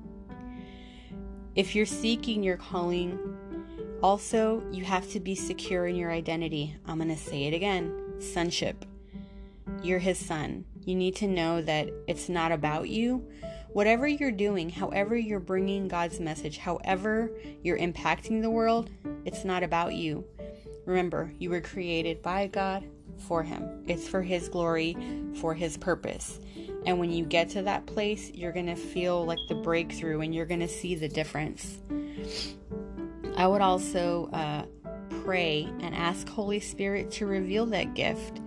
If 1.54 1.74
you're 1.74 1.86
seeking 1.86 2.42
your 2.42 2.56
calling, 2.56 3.18
also, 4.02 4.62
you 4.70 4.84
have 4.84 5.10
to 5.10 5.20
be 5.20 5.34
secure 5.34 5.86
in 5.86 5.96
your 5.96 6.10
identity. 6.10 6.76
I'm 6.86 6.98
going 6.98 7.08
to 7.08 7.16
say 7.16 7.44
it 7.44 7.54
again 7.54 7.96
sonship. 8.20 8.84
You're 9.82 9.98
his 9.98 10.18
son. 10.18 10.64
You 10.84 10.94
need 10.94 11.16
to 11.16 11.26
know 11.26 11.62
that 11.62 11.90
it's 12.06 12.28
not 12.28 12.52
about 12.52 12.88
you, 12.88 13.26
Whatever 13.72 14.08
you're 14.08 14.32
doing, 14.32 14.68
however 14.68 15.16
you're 15.16 15.38
bringing 15.38 15.86
God's 15.86 16.18
message, 16.18 16.58
however 16.58 17.30
you're 17.62 17.78
impacting 17.78 18.42
the 18.42 18.50
world, 18.50 18.90
it's 19.24 19.44
not 19.44 19.62
about 19.62 19.94
you. 19.94 20.24
Remember, 20.86 21.32
you 21.38 21.50
were 21.50 21.60
created 21.60 22.20
by 22.20 22.48
God 22.48 22.84
for 23.28 23.44
Him. 23.44 23.84
It's 23.86 24.08
for 24.08 24.22
His 24.22 24.48
glory, 24.48 24.96
for 25.36 25.54
His 25.54 25.76
purpose. 25.76 26.40
And 26.86 26.98
when 26.98 27.12
you 27.12 27.24
get 27.24 27.50
to 27.50 27.62
that 27.62 27.86
place, 27.86 28.30
you're 28.32 28.52
going 28.52 28.66
to 28.66 28.76
feel 28.76 29.24
like 29.24 29.38
the 29.48 29.54
breakthrough 29.54 30.20
and 30.20 30.34
you're 30.34 30.46
going 30.46 30.60
to 30.60 30.68
see 30.68 30.94
the 30.94 31.08
difference. 31.08 31.78
I 33.36 33.46
would 33.46 33.60
also 33.60 34.30
uh, 34.32 34.64
pray 35.24 35.68
and 35.80 35.94
ask 35.94 36.28
Holy 36.28 36.60
Spirit 36.60 37.10
to 37.12 37.26
reveal 37.26 37.66
that 37.66 37.94
gift. 37.94 38.40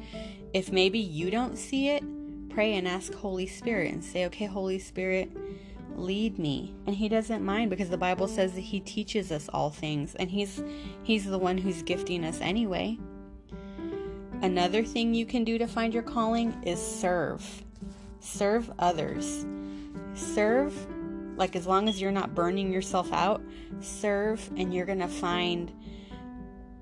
If 0.54 0.72
maybe 0.72 1.00
you 1.00 1.32
don't 1.32 1.58
see 1.58 1.90
it, 1.90 2.04
pray 2.50 2.76
and 2.76 2.88
ask 2.88 3.14
Holy 3.14 3.48
Spirit 3.48 3.94
and 3.94 4.04
say, 4.04 4.26
okay, 4.26 4.46
Holy 4.46 4.80
Spirit, 4.80 5.32
lead 5.96 6.40
me. 6.40 6.74
And 6.86 6.96
he 6.96 7.10
doesn't 7.10 7.44
mind 7.44 7.70
because 7.70 7.90
the 7.90 7.98
Bible 7.98 8.28
says 8.28 8.54
that 8.54 8.62
he 8.62 8.80
teaches 8.80 9.32
us 9.32 9.50
all 9.54 9.70
things 9.70 10.16
and 10.16 10.30
he's 10.30 10.64
he's 11.04 11.26
the 11.26 11.38
one 11.38 11.58
who's 11.58 11.82
gifting 11.84 12.24
us 12.24 12.40
anyway. 12.42 12.98
Another 14.42 14.84
thing 14.84 15.14
you 15.14 15.26
can 15.26 15.44
do 15.44 15.58
to 15.58 15.68
find 15.68 15.94
your 15.94 16.04
calling 16.04 16.62
is 16.64 16.80
serve. 16.80 17.64
Serve 18.24 18.72
others. 18.80 19.46
Serve 20.16 20.74
like 21.36 21.56
as 21.56 21.68
long 21.68 21.90
as 21.90 22.00
you're 22.00 22.12
not 22.12 22.34
burning 22.34 22.72
yourself 22.72 23.12
out, 23.12 23.42
serve 23.82 24.50
and 24.56 24.74
you're 24.74 24.86
going 24.86 25.00
to 25.00 25.08
find 25.08 25.72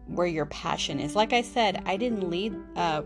where 0.05 0.27
your 0.27 0.45
passion 0.45 0.99
is. 0.99 1.15
Like 1.15 1.33
I 1.33 1.41
said, 1.41 1.81
I 1.85 1.97
didn't 1.97 2.29
lead 2.29 2.55
uh 2.75 3.01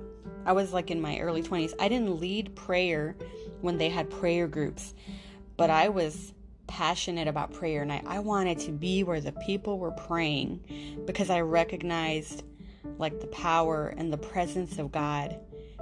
I 0.45 0.52
was 0.52 0.74
like 0.74 0.91
in 0.91 1.02
my 1.02 1.17
early 1.19 1.41
20s. 1.41 1.74
I 1.80 1.88
didn't 1.88 2.19
lead 2.19 2.56
prayer 2.56 3.15
when 3.62 3.78
they 3.78 3.89
had 3.89 4.10
prayer 4.10 4.48
groups, 4.48 4.93
but 5.58 5.69
I 5.69 5.89
was 5.89 6.34
passionate 6.67 7.28
about 7.28 7.54
prayer 7.54 7.82
and 7.82 7.91
I, 7.91 8.04
I 8.06 8.19
wanted 8.19 8.60
to 8.60 8.71
be 8.71 9.04
where 9.04 9.21
the 9.21 9.32
people 9.32 9.80
were 9.80 9.91
praying 9.91 11.04
because 11.06 11.30
I 11.30 11.41
recognized 11.41 12.43
like 12.98 13.19
the 13.21 13.28
power 13.28 13.93
and 13.98 14.12
the 14.12 14.17
presence 14.17 14.78
of 14.78 14.91
God 14.91 15.39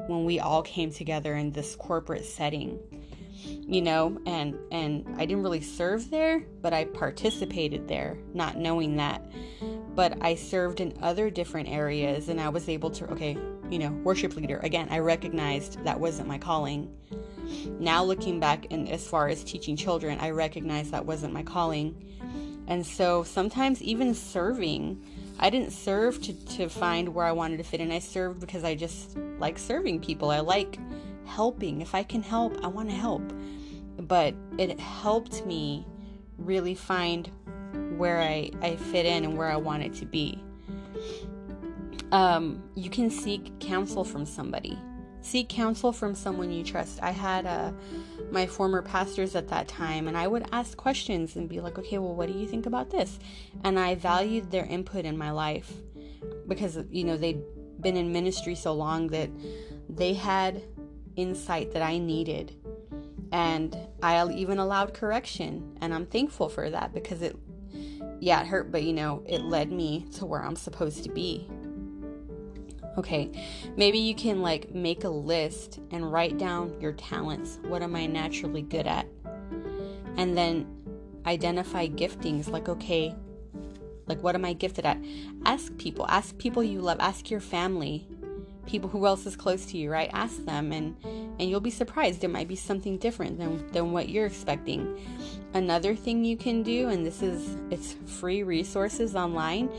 when 0.08 0.26
we 0.26 0.40
all 0.40 0.62
came 0.62 0.92
together 0.92 1.36
in 1.36 1.52
this 1.52 1.76
corporate 1.76 2.26
setting 2.26 2.80
you 3.46 3.82
know 3.82 4.18
and 4.26 4.56
and 4.72 5.06
I 5.18 5.26
didn't 5.26 5.44
really 5.44 5.62
serve 5.62 6.10
there 6.10 6.44
but 6.62 6.74
I 6.74 6.86
participated 6.86 7.88
there 7.88 8.18
not 8.34 8.58
knowing 8.58 8.96
that 8.98 9.26
but 9.96 10.18
I 10.22 10.36
served 10.36 10.80
in 10.80 10.98
other 11.02 11.30
different 11.30 11.70
areas 11.70 12.30
and 12.30 12.40
I 12.40 12.50
was 12.50 12.70
able 12.70 12.90
to 12.92 13.12
okay 13.12 13.38
you 13.70 13.80
know, 13.80 13.92
worship 14.04 14.36
leader. 14.36 14.60
Again, 14.60 14.88
I 14.92 15.00
recognized 15.00 15.84
that 15.84 16.00
wasn't 16.00 16.28
my 16.28 16.38
calling. 16.38 16.96
Now 17.80 18.04
looking 18.04 18.40
back 18.40 18.68
and 18.72 18.88
as 18.88 19.08
far 19.08 19.28
as 19.30 19.44
teaching 19.44 19.76
children, 19.76 20.20
I 20.20 20.30
recognize 20.30 20.92
that 20.92 21.06
wasn't 21.06 21.34
my 21.34 21.42
calling. 21.42 21.96
And 22.68 22.86
so 22.86 23.24
sometimes 23.24 23.82
even 23.82 24.14
serving, 24.14 25.04
I 25.40 25.50
didn't 25.50 25.72
serve 25.72 26.22
to, 26.22 26.34
to 26.58 26.70
find 26.70 27.10
where 27.10 27.26
I 27.26 27.32
wanted 27.32 27.58
to 27.58 27.64
fit 27.64 27.82
in. 27.82 27.92
I 27.92 28.00
served 28.00 28.40
because 28.40 28.64
I 28.64 28.76
just 28.76 29.18
like 29.40 29.58
serving 29.58 30.02
people. 30.02 30.32
I 30.32 30.40
like 30.40 30.78
helping. 31.26 31.82
If 31.82 31.96
I 31.96 32.04
can 32.04 32.22
help, 32.22 32.64
I 32.64 32.68
want 32.68 32.90
to 32.90 32.96
help. 32.96 33.34
But 33.98 34.36
it 34.58 34.80
helped 34.80 35.46
me 35.46 35.86
really 36.38 36.76
find 36.76 37.30
where 37.98 38.22
I, 38.22 38.52
I 38.62 38.76
fit 38.76 39.06
in 39.06 39.24
and 39.24 39.38
where 39.38 39.52
I 39.52 39.56
wanted 39.56 39.94
to 39.96 40.06
be 40.06 40.44
um, 42.14 42.64
you 42.76 42.92
can 42.92 43.10
seek 43.10 43.60
counsel 43.60 44.04
from 44.04 44.26
somebody. 44.26 44.80
Seek 45.24 45.48
counsel 45.48 45.94
from 45.94 46.16
someone 46.16 46.52
you 46.52 46.66
trust. 46.66 47.00
I 47.02 47.12
had 47.12 47.46
uh, 47.46 47.72
my 48.30 48.46
former 48.46 48.82
pastors 48.82 49.36
at 49.36 49.48
that 49.48 49.70
time, 49.70 50.10
and 50.10 50.18
I 50.18 50.28
would 50.28 50.46
ask 50.52 50.76
questions 50.76 51.38
and 51.38 51.48
be 51.48 51.62
like, 51.62 51.80
okay, 51.80 51.98
well, 51.98 52.14
what 52.14 52.28
do 52.28 52.38
you 52.38 52.46
think 52.46 52.66
about 52.66 52.90
this? 52.90 53.20
And 53.64 53.80
I 53.80 53.96
valued 53.96 54.52
their 54.52 54.66
input 54.66 55.06
in 55.06 55.18
my 55.18 55.32
life 55.32 55.72
because, 56.48 56.78
you 56.92 57.06
know, 57.06 57.16
they'd 57.16 57.42
been 57.80 57.96
in 57.96 58.12
ministry 58.12 58.54
so 58.54 58.74
long 58.74 59.08
that 59.08 59.30
they 59.88 60.14
had 60.14 60.62
insight 61.16 61.72
that 61.72 61.82
I 61.82 62.00
needed. 62.00 62.56
And 63.32 63.78
I 64.04 64.28
even 64.28 64.60
allowed 64.60 64.94
correction, 64.94 65.78
and 65.80 65.94
I'm 65.94 66.06
thankful 66.06 66.50
for 66.50 66.70
that 66.70 66.94
because 66.94 67.22
it, 67.22 67.38
yeah, 68.20 68.42
it 68.42 68.48
hurt, 68.48 68.74
but 68.74 68.84
you 68.84 68.92
know, 68.92 69.24
it 69.26 69.42
led 69.42 69.72
me 69.72 70.06
to 70.16 70.26
where 70.26 70.44
I'm 70.44 70.58
supposed 70.58 71.04
to 71.06 71.10
be. 71.10 71.50
Okay, 72.98 73.32
maybe 73.76 73.98
you 73.98 74.14
can 74.14 74.42
like 74.42 74.74
make 74.74 75.04
a 75.04 75.10
list 75.10 75.80
and 75.92 76.12
write 76.12 76.38
down 76.38 76.80
your 76.80 76.94
talents. 76.94 77.60
What 77.64 77.82
am 77.82 77.96
I 77.96 78.06
naturally 78.06 78.62
good 78.62 78.86
at? 78.86 79.08
And 80.18 80.38
then 80.38 80.68
identify 81.26 81.88
giftings 81.88 82.50
like, 82.50 82.70
okay, 82.70 83.16
like 84.06 84.22
what 84.22 84.36
am 84.36 84.46
I 84.46 84.54
gifted 84.54 84.86
at? 84.86 84.98
Ask 85.46 85.76
people, 85.78 86.06
ask 86.08 86.38
people 86.38 86.64
you 86.64 86.82
love, 86.82 86.98
ask 87.00 87.32
your 87.32 87.40
family, 87.40 88.08
people 88.66 88.90
who 88.90 89.06
else 89.08 89.26
is 89.26 89.36
close 89.36 89.66
to 89.68 89.78
you, 89.78 89.92
right? 89.92 90.10
Ask 90.14 90.46
them 90.46 90.72
and 90.72 90.96
and 91.40 91.50
you'll 91.50 91.60
be 91.60 91.70
surprised. 91.70 92.24
It 92.24 92.30
might 92.30 92.48
be 92.48 92.56
something 92.56 92.98
different 92.98 93.38
than, 93.38 93.68
than 93.72 93.92
what 93.92 94.10
you're 94.10 94.26
expecting. 94.26 95.00
Another 95.54 95.96
thing 95.96 96.26
you 96.26 96.38
can 96.38 96.64
do, 96.64 96.90
and 96.90 97.06
this 97.06 97.22
is 97.22 97.58
it's 97.70 97.94
free 98.20 98.44
resources 98.44 99.16
online, 99.16 99.70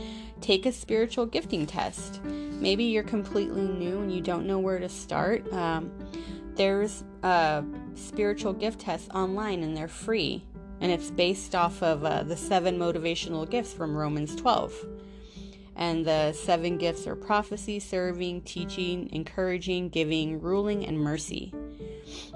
take 0.41 0.65
a 0.65 0.71
spiritual 0.71 1.25
gifting 1.25 1.65
test. 1.65 2.23
Maybe 2.23 2.85
you're 2.85 3.03
completely 3.03 3.67
new 3.67 3.99
and 3.99 4.13
you 4.13 4.21
don't 4.21 4.45
know 4.45 4.59
where 4.59 4.79
to 4.79 4.89
start. 4.89 5.51
Um, 5.53 5.91
there's 6.55 7.03
a 7.23 7.63
spiritual 7.95 8.53
gift 8.53 8.79
test 8.79 9.11
online 9.11 9.63
and 9.63 9.75
they're 9.75 9.87
free. 9.87 10.43
And 10.81 10.91
it's 10.91 11.09
based 11.09 11.55
off 11.55 11.81
of 11.81 12.03
uh, 12.03 12.23
the 12.23 12.35
seven 12.35 12.77
motivational 12.77 13.49
gifts 13.49 13.73
from 13.73 13.95
Romans 13.95 14.35
12. 14.35 14.73
And 15.75 16.05
the 16.05 16.31
seven 16.31 16.77
gifts 16.77 17.05
are 17.05 17.15
prophecy, 17.15 17.79
serving, 17.79 18.43
teaching, 18.43 19.09
encouraging, 19.11 19.89
giving, 19.89 20.39
ruling, 20.39 20.85
and 20.85 20.99
mercy. 20.99 21.53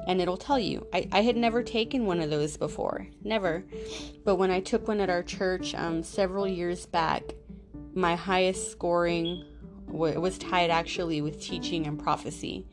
And 0.07 0.21
it'll 0.21 0.37
tell 0.37 0.59
you. 0.59 0.85
I, 0.93 1.07
I 1.11 1.21
had 1.21 1.37
never 1.37 1.63
taken 1.63 2.05
one 2.05 2.19
of 2.19 2.29
those 2.29 2.57
before. 2.57 3.07
Never. 3.23 3.63
But 4.25 4.35
when 4.35 4.51
I 4.51 4.59
took 4.59 4.87
one 4.87 4.99
at 4.99 5.09
our 5.09 5.23
church 5.23 5.73
um, 5.75 6.03
several 6.03 6.47
years 6.47 6.85
back, 6.85 7.23
my 7.93 8.15
highest 8.15 8.71
scoring 8.71 9.45
was 9.87 10.37
tied 10.37 10.69
actually 10.69 11.21
with 11.21 11.41
teaching 11.41 11.87
and 11.87 11.97
prophecy. 11.97 12.67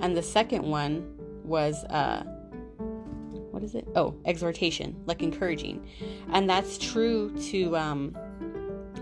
And 0.00 0.16
the 0.16 0.22
second 0.22 0.64
one 0.64 1.14
was, 1.44 1.84
uh, 1.84 2.22
what 3.50 3.62
is 3.62 3.74
it? 3.74 3.86
Oh, 3.94 4.16
exhortation, 4.24 4.96
like 5.06 5.22
encouraging. 5.22 5.86
And 6.32 6.48
that's 6.48 6.78
true 6.78 7.36
to, 7.50 7.76
um, 7.76 8.16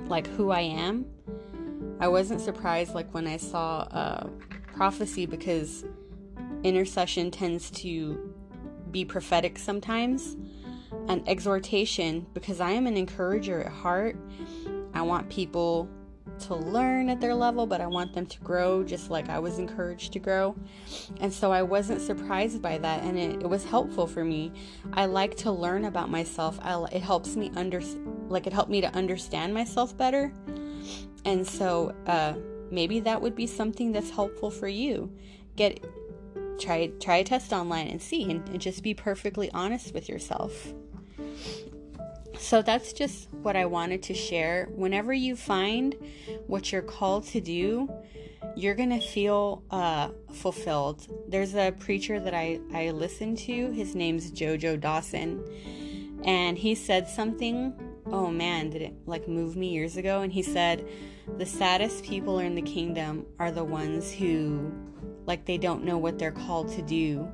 like 0.09 0.27
who 0.27 0.51
I 0.51 0.61
am. 0.61 1.07
I 2.01 2.09
wasn't 2.09 2.41
surprised, 2.41 2.95
like 2.95 3.13
when 3.15 3.27
I 3.27 3.37
saw, 3.37 3.81
uh, 3.91 4.29
prophecy 4.73 5.27
because 5.27 5.85
intercession 6.65 7.31
tends 7.31 7.71
to 7.71 8.35
be 8.91 9.05
prophetic 9.05 9.59
sometimes, 9.59 10.37
and 11.09 11.27
exhortation 11.29 12.27
because 12.35 12.61
I 12.61 12.71
am 12.73 12.87
an 12.87 12.97
encourager 12.97 13.61
at 13.61 13.73
heart. 13.73 14.17
I 14.95 15.03
want 15.03 15.29
people 15.31 15.89
to 16.43 16.55
learn 16.55 17.09
at 17.09 17.21
their 17.21 17.35
level, 17.35 17.67
but 17.67 17.81
I 17.81 17.87
want 17.87 18.13
them 18.13 18.27
to 18.27 18.41
grow 18.41 18.83
just 18.83 19.11
like 19.11 19.29
I 19.29 19.39
was 19.39 19.59
encouraged 19.59 20.13
to 20.15 20.19
grow. 20.19 20.55
And 21.21 21.33
so 21.33 21.53
I 21.53 21.63
wasn't 21.63 22.01
surprised 22.01 22.61
by 22.63 22.79
that, 22.79 23.03
and 23.03 23.19
it, 23.19 23.43
it 23.43 23.49
was 23.49 23.65
helpful 23.65 24.07
for 24.07 24.25
me. 24.25 24.53
I 24.93 25.07
like 25.07 25.37
to 25.39 25.51
learn 25.51 25.85
about 25.85 26.11
myself. 26.11 26.59
I, 26.63 26.83
it 26.93 27.03
helps 27.03 27.37
me 27.37 27.51
under, 27.57 27.81
like 28.29 28.47
it 28.47 28.53
helped 28.53 28.71
me 28.71 28.81
to 28.81 28.95
understand 28.95 29.55
myself 29.55 29.97
better. 29.97 30.33
And 31.25 31.47
so 31.47 31.95
uh, 32.07 32.35
maybe 32.71 33.01
that 33.01 33.21
would 33.21 33.35
be 33.35 33.47
something 33.47 33.93
that's 33.93 34.11
helpful 34.11 34.51
for 34.51 34.69
you. 34.69 35.13
Get 35.57 35.85
try 36.59 36.87
try 37.01 37.17
a 37.17 37.25
test 37.25 37.53
online 37.53 37.89
and 37.89 38.01
see, 38.01 38.31
and, 38.31 38.49
and 38.49 38.61
just 38.61 38.83
be 38.83 38.95
perfectly 38.95 39.51
honest 39.53 39.93
with 39.95 40.09
yourself. 40.09 40.73
So 42.43 42.61
that's 42.61 42.93
just 42.93 43.33
what 43.33 43.55
I 43.55 43.67
wanted 43.67 44.03
to 44.05 44.15
share. 44.15 44.69
Whenever 44.75 45.13
you 45.13 45.37
find 45.37 45.97
what 46.49 46.73
you're 46.73 46.83
called 46.83 47.25
to 47.29 47.41
do, 47.41 47.89
you're 48.57 48.75
gonna 48.75 49.01
feel 49.01 49.63
uh, 49.71 50.09
fulfilled. 50.33 51.07
There's 51.29 51.55
a 51.55 51.71
preacher 51.71 52.19
that 52.19 52.35
I, 52.35 52.59
I 52.75 52.91
listen 52.91 53.37
to, 53.37 53.71
his 53.71 53.95
name's 53.95 54.33
Jojo 54.33 54.79
Dawson, 54.79 55.43
and 56.25 56.59
he 56.59 56.75
said 56.75 57.09
something. 57.09 57.75
Oh 58.07 58.29
man, 58.29 58.71
did 58.71 58.83
it 58.83 58.95
like 59.07 59.29
move 59.29 59.57
me 59.57 59.69
years 59.69 59.97
ago? 59.97 60.23
And 60.23 60.33
he 60.33 60.43
said, 60.43 60.87
The 61.39 61.47
saddest 61.47 62.03
people 62.03 62.41
in 62.41 62.57
the 62.57 62.63
kingdom 62.63 63.25
are 63.39 63.53
the 63.53 63.65
ones 63.65 64.13
who, 64.13 64.73
like, 65.27 65.47
they 65.47 65.59
don't 65.59 65.85
know 65.85 65.97
what 65.97 66.19
they're 66.19 66.33
called 66.33 66.73
to 66.73 66.83
do, 66.83 67.31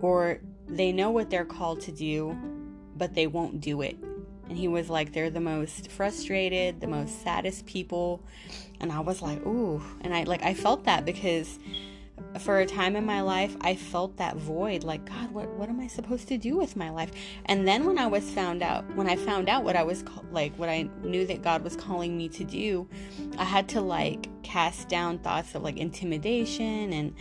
or 0.00 0.40
they 0.68 0.92
know 0.92 1.10
what 1.10 1.28
they're 1.28 1.44
called 1.44 1.80
to 1.82 1.92
do, 1.92 2.38
but 2.96 3.14
they 3.14 3.26
won't 3.26 3.60
do 3.60 3.82
it. 3.82 3.96
And 4.48 4.56
he 4.56 4.68
was 4.68 4.88
like, 4.88 5.12
they're 5.12 5.30
the 5.30 5.40
most 5.40 5.90
frustrated, 5.90 6.80
the 6.80 6.86
most 6.86 7.22
saddest 7.22 7.66
people. 7.66 8.22
And 8.80 8.92
I 8.92 9.00
was 9.00 9.20
like, 9.22 9.44
ooh. 9.44 9.82
And 10.02 10.14
I 10.14 10.22
like, 10.22 10.42
I 10.42 10.54
felt 10.54 10.84
that 10.84 11.04
because 11.04 11.58
for 12.38 12.60
a 12.60 12.66
time 12.66 12.96
in 12.96 13.04
my 13.04 13.22
life, 13.22 13.56
I 13.60 13.74
felt 13.74 14.16
that 14.18 14.36
void. 14.36 14.84
Like, 14.84 15.04
God, 15.06 15.32
what, 15.32 15.48
what 15.50 15.68
am 15.68 15.80
I 15.80 15.86
supposed 15.86 16.28
to 16.28 16.38
do 16.38 16.56
with 16.56 16.76
my 16.76 16.90
life? 16.90 17.10
And 17.46 17.66
then 17.66 17.84
when 17.84 17.98
I 17.98 18.06
was 18.06 18.30
found 18.30 18.62
out, 18.62 18.84
when 18.94 19.08
I 19.08 19.16
found 19.16 19.48
out 19.48 19.64
what 19.64 19.76
I 19.76 19.82
was 19.82 20.04
like, 20.30 20.54
what 20.56 20.68
I 20.68 20.88
knew 21.02 21.26
that 21.26 21.42
God 21.42 21.62
was 21.62 21.76
calling 21.76 22.16
me 22.16 22.28
to 22.30 22.44
do, 22.44 22.88
I 23.38 23.44
had 23.44 23.68
to 23.70 23.80
like 23.80 24.28
cast 24.42 24.88
down 24.88 25.18
thoughts 25.18 25.54
of 25.54 25.62
like 25.62 25.76
intimidation 25.76 26.92
and, 26.92 27.14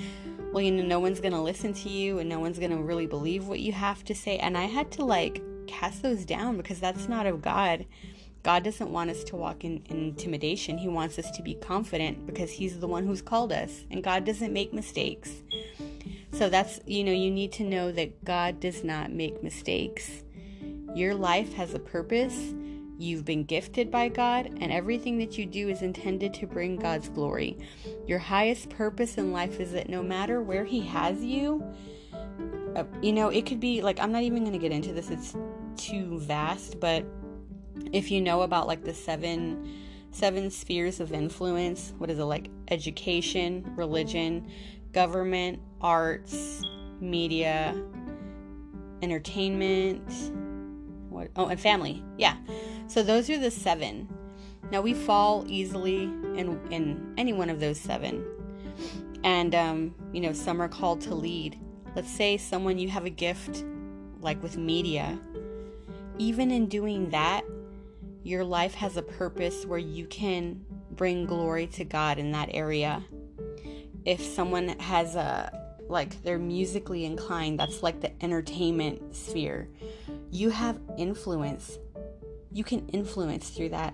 well, 0.52 0.62
you 0.62 0.72
know, 0.72 0.84
no 0.84 1.00
one's 1.00 1.20
going 1.20 1.34
to 1.34 1.42
listen 1.42 1.74
to 1.74 1.90
you 1.90 2.20
and 2.20 2.30
no 2.30 2.40
one's 2.40 2.60
going 2.60 2.72
to 2.72 2.78
really 2.78 3.08
believe 3.08 3.48
what 3.48 3.60
you 3.60 3.72
have 3.72 4.04
to 4.06 4.16
say. 4.16 4.38
And 4.38 4.58
I 4.58 4.66
had 4.66 4.92
to 4.92 5.06
like 5.06 5.42
cast 5.65 6.01
those 6.01 6.25
down 6.25 6.58
because 6.58 6.80
that's 6.80 7.08
not 7.08 7.25
of 7.25 7.41
God. 7.41 7.86
God 8.43 8.63
doesn't 8.63 8.91
want 8.91 9.10
us 9.10 9.23
to 9.25 9.36
walk 9.36 9.63
in, 9.63 9.82
in, 9.89 9.97
intimidation. 9.97 10.78
He 10.78 10.88
wants 10.88 11.17
us 11.17 11.32
to 11.32 11.41
be 11.41 11.56
confident 11.56 12.28
because 12.28 12.51
He's 12.51 12.80
the 12.80 12.88
one 12.88 13.06
who's 13.06 13.21
called 13.21 13.51
us, 13.51 13.86
and 13.89 14.04
God 14.04 14.23
doesn't 14.23 14.54
make 14.54 14.71
mistakes. 14.71 15.32
So 16.32 16.49
that's, 16.49 16.80
you 16.86 17.04
know, 17.04 17.12
you 17.12 17.32
need 17.32 17.51
to 17.54 17.63
know 17.63 17.91
that 17.91 18.23
God 18.23 18.60
does 18.60 18.84
not 18.84 19.12
make 19.12 19.41
mistakes. 19.41 20.23
Your 20.93 21.15
life 21.15 21.54
has 21.54 21.73
a 21.73 21.80
purpose. 21.80 22.54
You've 22.99 23.25
been 23.25 23.45
gifted 23.45 23.89
by 23.89 24.10
God, 24.10 24.45
and 24.62 24.71
everything 24.71 25.17
that 25.17 25.38
you 25.38 25.45
do 25.45 25.67
is 25.69 25.82
intended 25.82 26.34
to 26.36 26.45
bring 26.45 26.75
God's 26.75 27.10
glory. 27.10 27.58
Your 28.06 28.19
highest 28.19 28.69
purpose 28.69 29.17
in 29.17 29.32
life 29.32 29.60
is 29.60 29.71
that 29.71 29.89
no 29.89 30.04
matter 30.04 30.41
where 30.41 30.65
He 30.65 30.82
has 30.82 31.23
you, 31.23 31.63
uh, 32.76 32.84
you 33.02 33.13
know, 33.13 33.30
it 33.30 33.45
could 33.45 33.60
be 33.60 33.82
like, 33.82 34.00
I'm 34.00 34.12
not 34.12 34.24
even 34.24 34.43
going 34.43 34.54
to 34.54 34.60
get 34.60 34.71
into 34.71 34.93
this, 34.93 35.10
it's 35.10 35.36
too 35.78 36.19
vast, 36.19 36.80
but 36.80 37.06
if 37.91 38.12
you 38.12 38.21
know 38.21 38.41
about 38.41 38.67
like 38.67 38.84
the 38.84 38.93
seven 38.93 39.82
seven 40.12 40.50
spheres 40.50 41.02
of 41.02 41.12
influence, 41.12 41.93
what 41.98 42.10
is 42.10 42.19
it 42.19 42.24
like 42.24 42.50
education, 42.69 43.69
religion, 43.76 44.50
government, 44.93 45.60
arts, 45.82 46.63
media, 47.02 47.76
entertainment, 49.02 50.10
what 51.10 51.30
oh, 51.36 51.48
and 51.48 51.60
family. 51.60 52.04
Yeah. 52.17 52.38
So 52.88 53.04
those 53.04 53.30
are 53.30 53.38
the 53.38 53.52
seven. 53.52 54.08
Now 54.71 54.82
we 54.82 54.93
fall 54.93 55.45
easily 55.48 56.04
in 56.04 56.60
in 56.71 57.13
any 57.17 57.34
one 57.34 57.50
of 57.50 57.60
those 57.60 57.80
seven. 57.80 58.26
And 59.24 59.54
um, 59.54 59.95
you 60.13 60.21
know, 60.21 60.34
some 60.34 60.62
are 60.62 60.69
called 60.69 61.02
to 61.02 61.15
lead. 61.15 61.60
Let's 61.95 62.12
say 62.12 62.38
someone 62.38 62.77
you 62.77 62.89
have 62.89 63.05
a 63.05 63.10
gift 63.10 63.63
like 64.19 64.41
with 64.43 64.58
media. 64.58 65.17
Even 66.17 66.51
in 66.51 66.67
doing 66.67 67.10
that, 67.12 67.45
your 68.23 68.43
life 68.43 68.73
has 68.73 68.97
a 68.97 69.01
purpose 69.01 69.65
where 69.65 69.79
you 69.79 70.05
can 70.08 70.65
bring 70.91 71.25
glory 71.25 71.67
to 71.67 71.86
God 71.86 72.17
in 72.17 72.31
that 72.31 72.49
area. 72.51 73.03
If 74.03 74.21
someone 74.21 74.69
has 74.79 75.15
a 75.15 75.62
like 75.88 76.21
they're 76.23 76.39
musically 76.39 77.05
inclined, 77.05 77.60
that's 77.60 77.84
like 77.84 78.01
the 78.01 78.12
entertainment 78.23 79.15
sphere. 79.15 79.69
You 80.31 80.49
have 80.49 80.79
influence. 80.97 81.77
You 82.51 82.63
can 82.63 82.88
influence 82.89 83.49
through 83.49 83.69
that. 83.69 83.93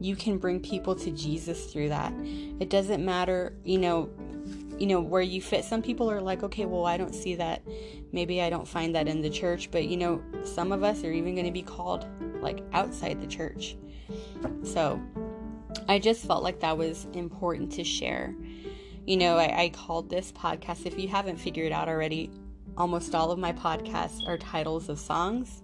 You 0.00 0.16
can 0.16 0.38
bring 0.38 0.60
people 0.60 0.94
to 0.96 1.10
Jesus 1.10 1.72
through 1.72 1.90
that. 1.90 2.12
It 2.58 2.70
doesn't 2.70 3.04
matter, 3.04 3.54
you 3.64 3.78
know, 3.78 4.10
you 4.78 4.86
know, 4.86 5.00
where 5.00 5.22
you 5.22 5.42
fit. 5.42 5.64
Some 5.64 5.82
people 5.82 6.10
are 6.10 6.20
like, 6.20 6.42
okay, 6.42 6.64
well, 6.64 6.86
I 6.86 6.96
don't 6.96 7.14
see 7.14 7.34
that. 7.36 7.62
Maybe 8.12 8.40
I 8.40 8.50
don't 8.50 8.66
find 8.66 8.94
that 8.94 9.08
in 9.08 9.20
the 9.20 9.30
church. 9.30 9.70
But, 9.70 9.86
you 9.88 9.96
know, 9.96 10.22
some 10.44 10.72
of 10.72 10.82
us 10.82 11.04
are 11.04 11.12
even 11.12 11.34
going 11.34 11.46
to 11.46 11.52
be 11.52 11.62
called 11.62 12.06
like 12.40 12.62
outside 12.72 13.20
the 13.20 13.26
church. 13.26 13.76
So 14.62 15.00
I 15.88 15.98
just 15.98 16.26
felt 16.26 16.42
like 16.42 16.60
that 16.60 16.76
was 16.76 17.06
important 17.12 17.72
to 17.72 17.84
share. 17.84 18.34
You 19.06 19.16
know, 19.16 19.36
I, 19.36 19.62
I 19.62 19.68
called 19.70 20.10
this 20.10 20.32
podcast, 20.32 20.86
if 20.86 20.98
you 20.98 21.08
haven't 21.08 21.36
figured 21.36 21.72
out 21.72 21.88
already, 21.88 22.30
almost 22.76 23.14
all 23.14 23.30
of 23.30 23.38
my 23.38 23.52
podcasts 23.52 24.26
are 24.26 24.38
titles 24.38 24.88
of 24.88 24.98
songs. 24.98 25.62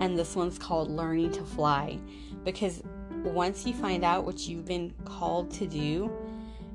And 0.00 0.18
this 0.18 0.34
one's 0.36 0.58
called 0.58 0.90
Learning 0.90 1.30
to 1.32 1.44
Fly. 1.44 1.98
Because 2.44 2.82
once 3.22 3.66
you 3.66 3.74
find 3.74 4.04
out 4.04 4.24
what 4.24 4.46
you've 4.46 4.64
been 4.64 4.92
called 5.04 5.50
to 5.52 5.66
do, 5.66 6.10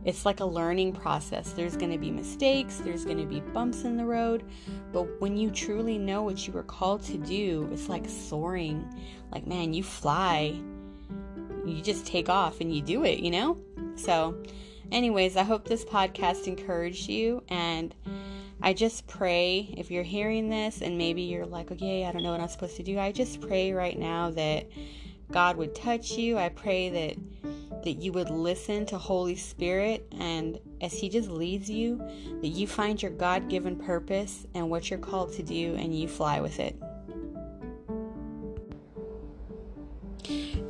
it's 0.05 0.25
like 0.25 0.39
a 0.39 0.45
learning 0.45 0.93
process. 0.93 1.51
There's 1.51 1.75
going 1.75 1.91
to 1.91 1.97
be 1.97 2.11
mistakes, 2.11 2.77
there's 2.77 3.05
going 3.05 3.17
to 3.17 3.25
be 3.25 3.41
bumps 3.41 3.83
in 3.83 3.97
the 3.97 4.05
road, 4.05 4.43
but 4.91 5.19
when 5.19 5.37
you 5.37 5.51
truly 5.51 5.97
know 5.97 6.23
what 6.23 6.47
you 6.47 6.53
were 6.53 6.63
called 6.63 7.03
to 7.03 7.17
do, 7.17 7.69
it's 7.71 7.89
like 7.89 8.07
soaring. 8.07 8.87
Like, 9.31 9.45
man, 9.45 9.73
you 9.73 9.83
fly. 9.83 10.59
You 11.65 11.81
just 11.81 12.05
take 12.05 12.29
off 12.29 12.61
and 12.61 12.73
you 12.73 12.81
do 12.81 13.03
it, 13.03 13.19
you 13.19 13.31
know? 13.31 13.57
So, 13.95 14.41
anyways, 14.91 15.35
I 15.37 15.43
hope 15.43 15.67
this 15.67 15.85
podcast 15.85 16.47
encouraged 16.47 17.09
you 17.09 17.43
and 17.49 17.93
I 18.61 18.73
just 18.73 19.07
pray 19.07 19.73
if 19.77 19.89
you're 19.89 20.03
hearing 20.03 20.49
this 20.49 20.81
and 20.81 20.97
maybe 20.97 21.21
you're 21.21 21.45
like, 21.45 21.71
okay, 21.71 22.05
I 22.05 22.11
don't 22.11 22.23
know 22.23 22.31
what 22.31 22.41
I'm 22.41 22.47
supposed 22.49 22.75
to 22.77 22.83
do. 22.83 22.99
I 22.99 23.11
just 23.11 23.39
pray 23.39 23.71
right 23.71 23.97
now 23.97 24.31
that 24.31 24.67
God 25.31 25.57
would 25.57 25.75
touch 25.75 26.11
you. 26.11 26.37
I 26.37 26.49
pray 26.49 26.89
that 26.89 27.17
that 27.83 28.01
you 28.01 28.11
would 28.11 28.29
listen 28.29 28.85
to 28.85 28.97
Holy 28.97 29.37
Spirit 29.37 30.05
and 30.19 30.59
as 30.81 30.93
he 30.93 31.07
just 31.07 31.29
leads 31.29 31.69
you, 31.69 31.97
that 32.41 32.49
you 32.49 32.67
find 32.67 33.01
your 33.01 33.11
God-given 33.11 33.77
purpose 33.77 34.45
and 34.53 34.69
what 34.69 34.89
you're 34.89 34.99
called 34.99 35.31
to 35.33 35.43
do 35.43 35.75
and 35.75 35.97
you 35.97 36.07
fly 36.07 36.41
with 36.41 36.59
it. 36.59 36.75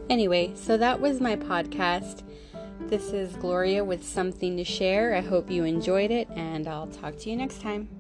Anyway, 0.08 0.52
so 0.56 0.78
that 0.78 1.00
was 1.00 1.20
my 1.20 1.36
podcast. 1.36 2.22
This 2.82 3.12
is 3.12 3.36
Gloria 3.38 3.84
with 3.84 4.06
something 4.06 4.56
to 4.58 4.64
share. 4.64 5.16
I 5.16 5.22
hope 5.22 5.50
you 5.50 5.64
enjoyed 5.64 6.12
it 6.12 6.28
and 6.36 6.68
I'll 6.68 6.88
talk 6.88 7.18
to 7.18 7.30
you 7.30 7.36
next 7.36 7.62
time. 7.62 7.99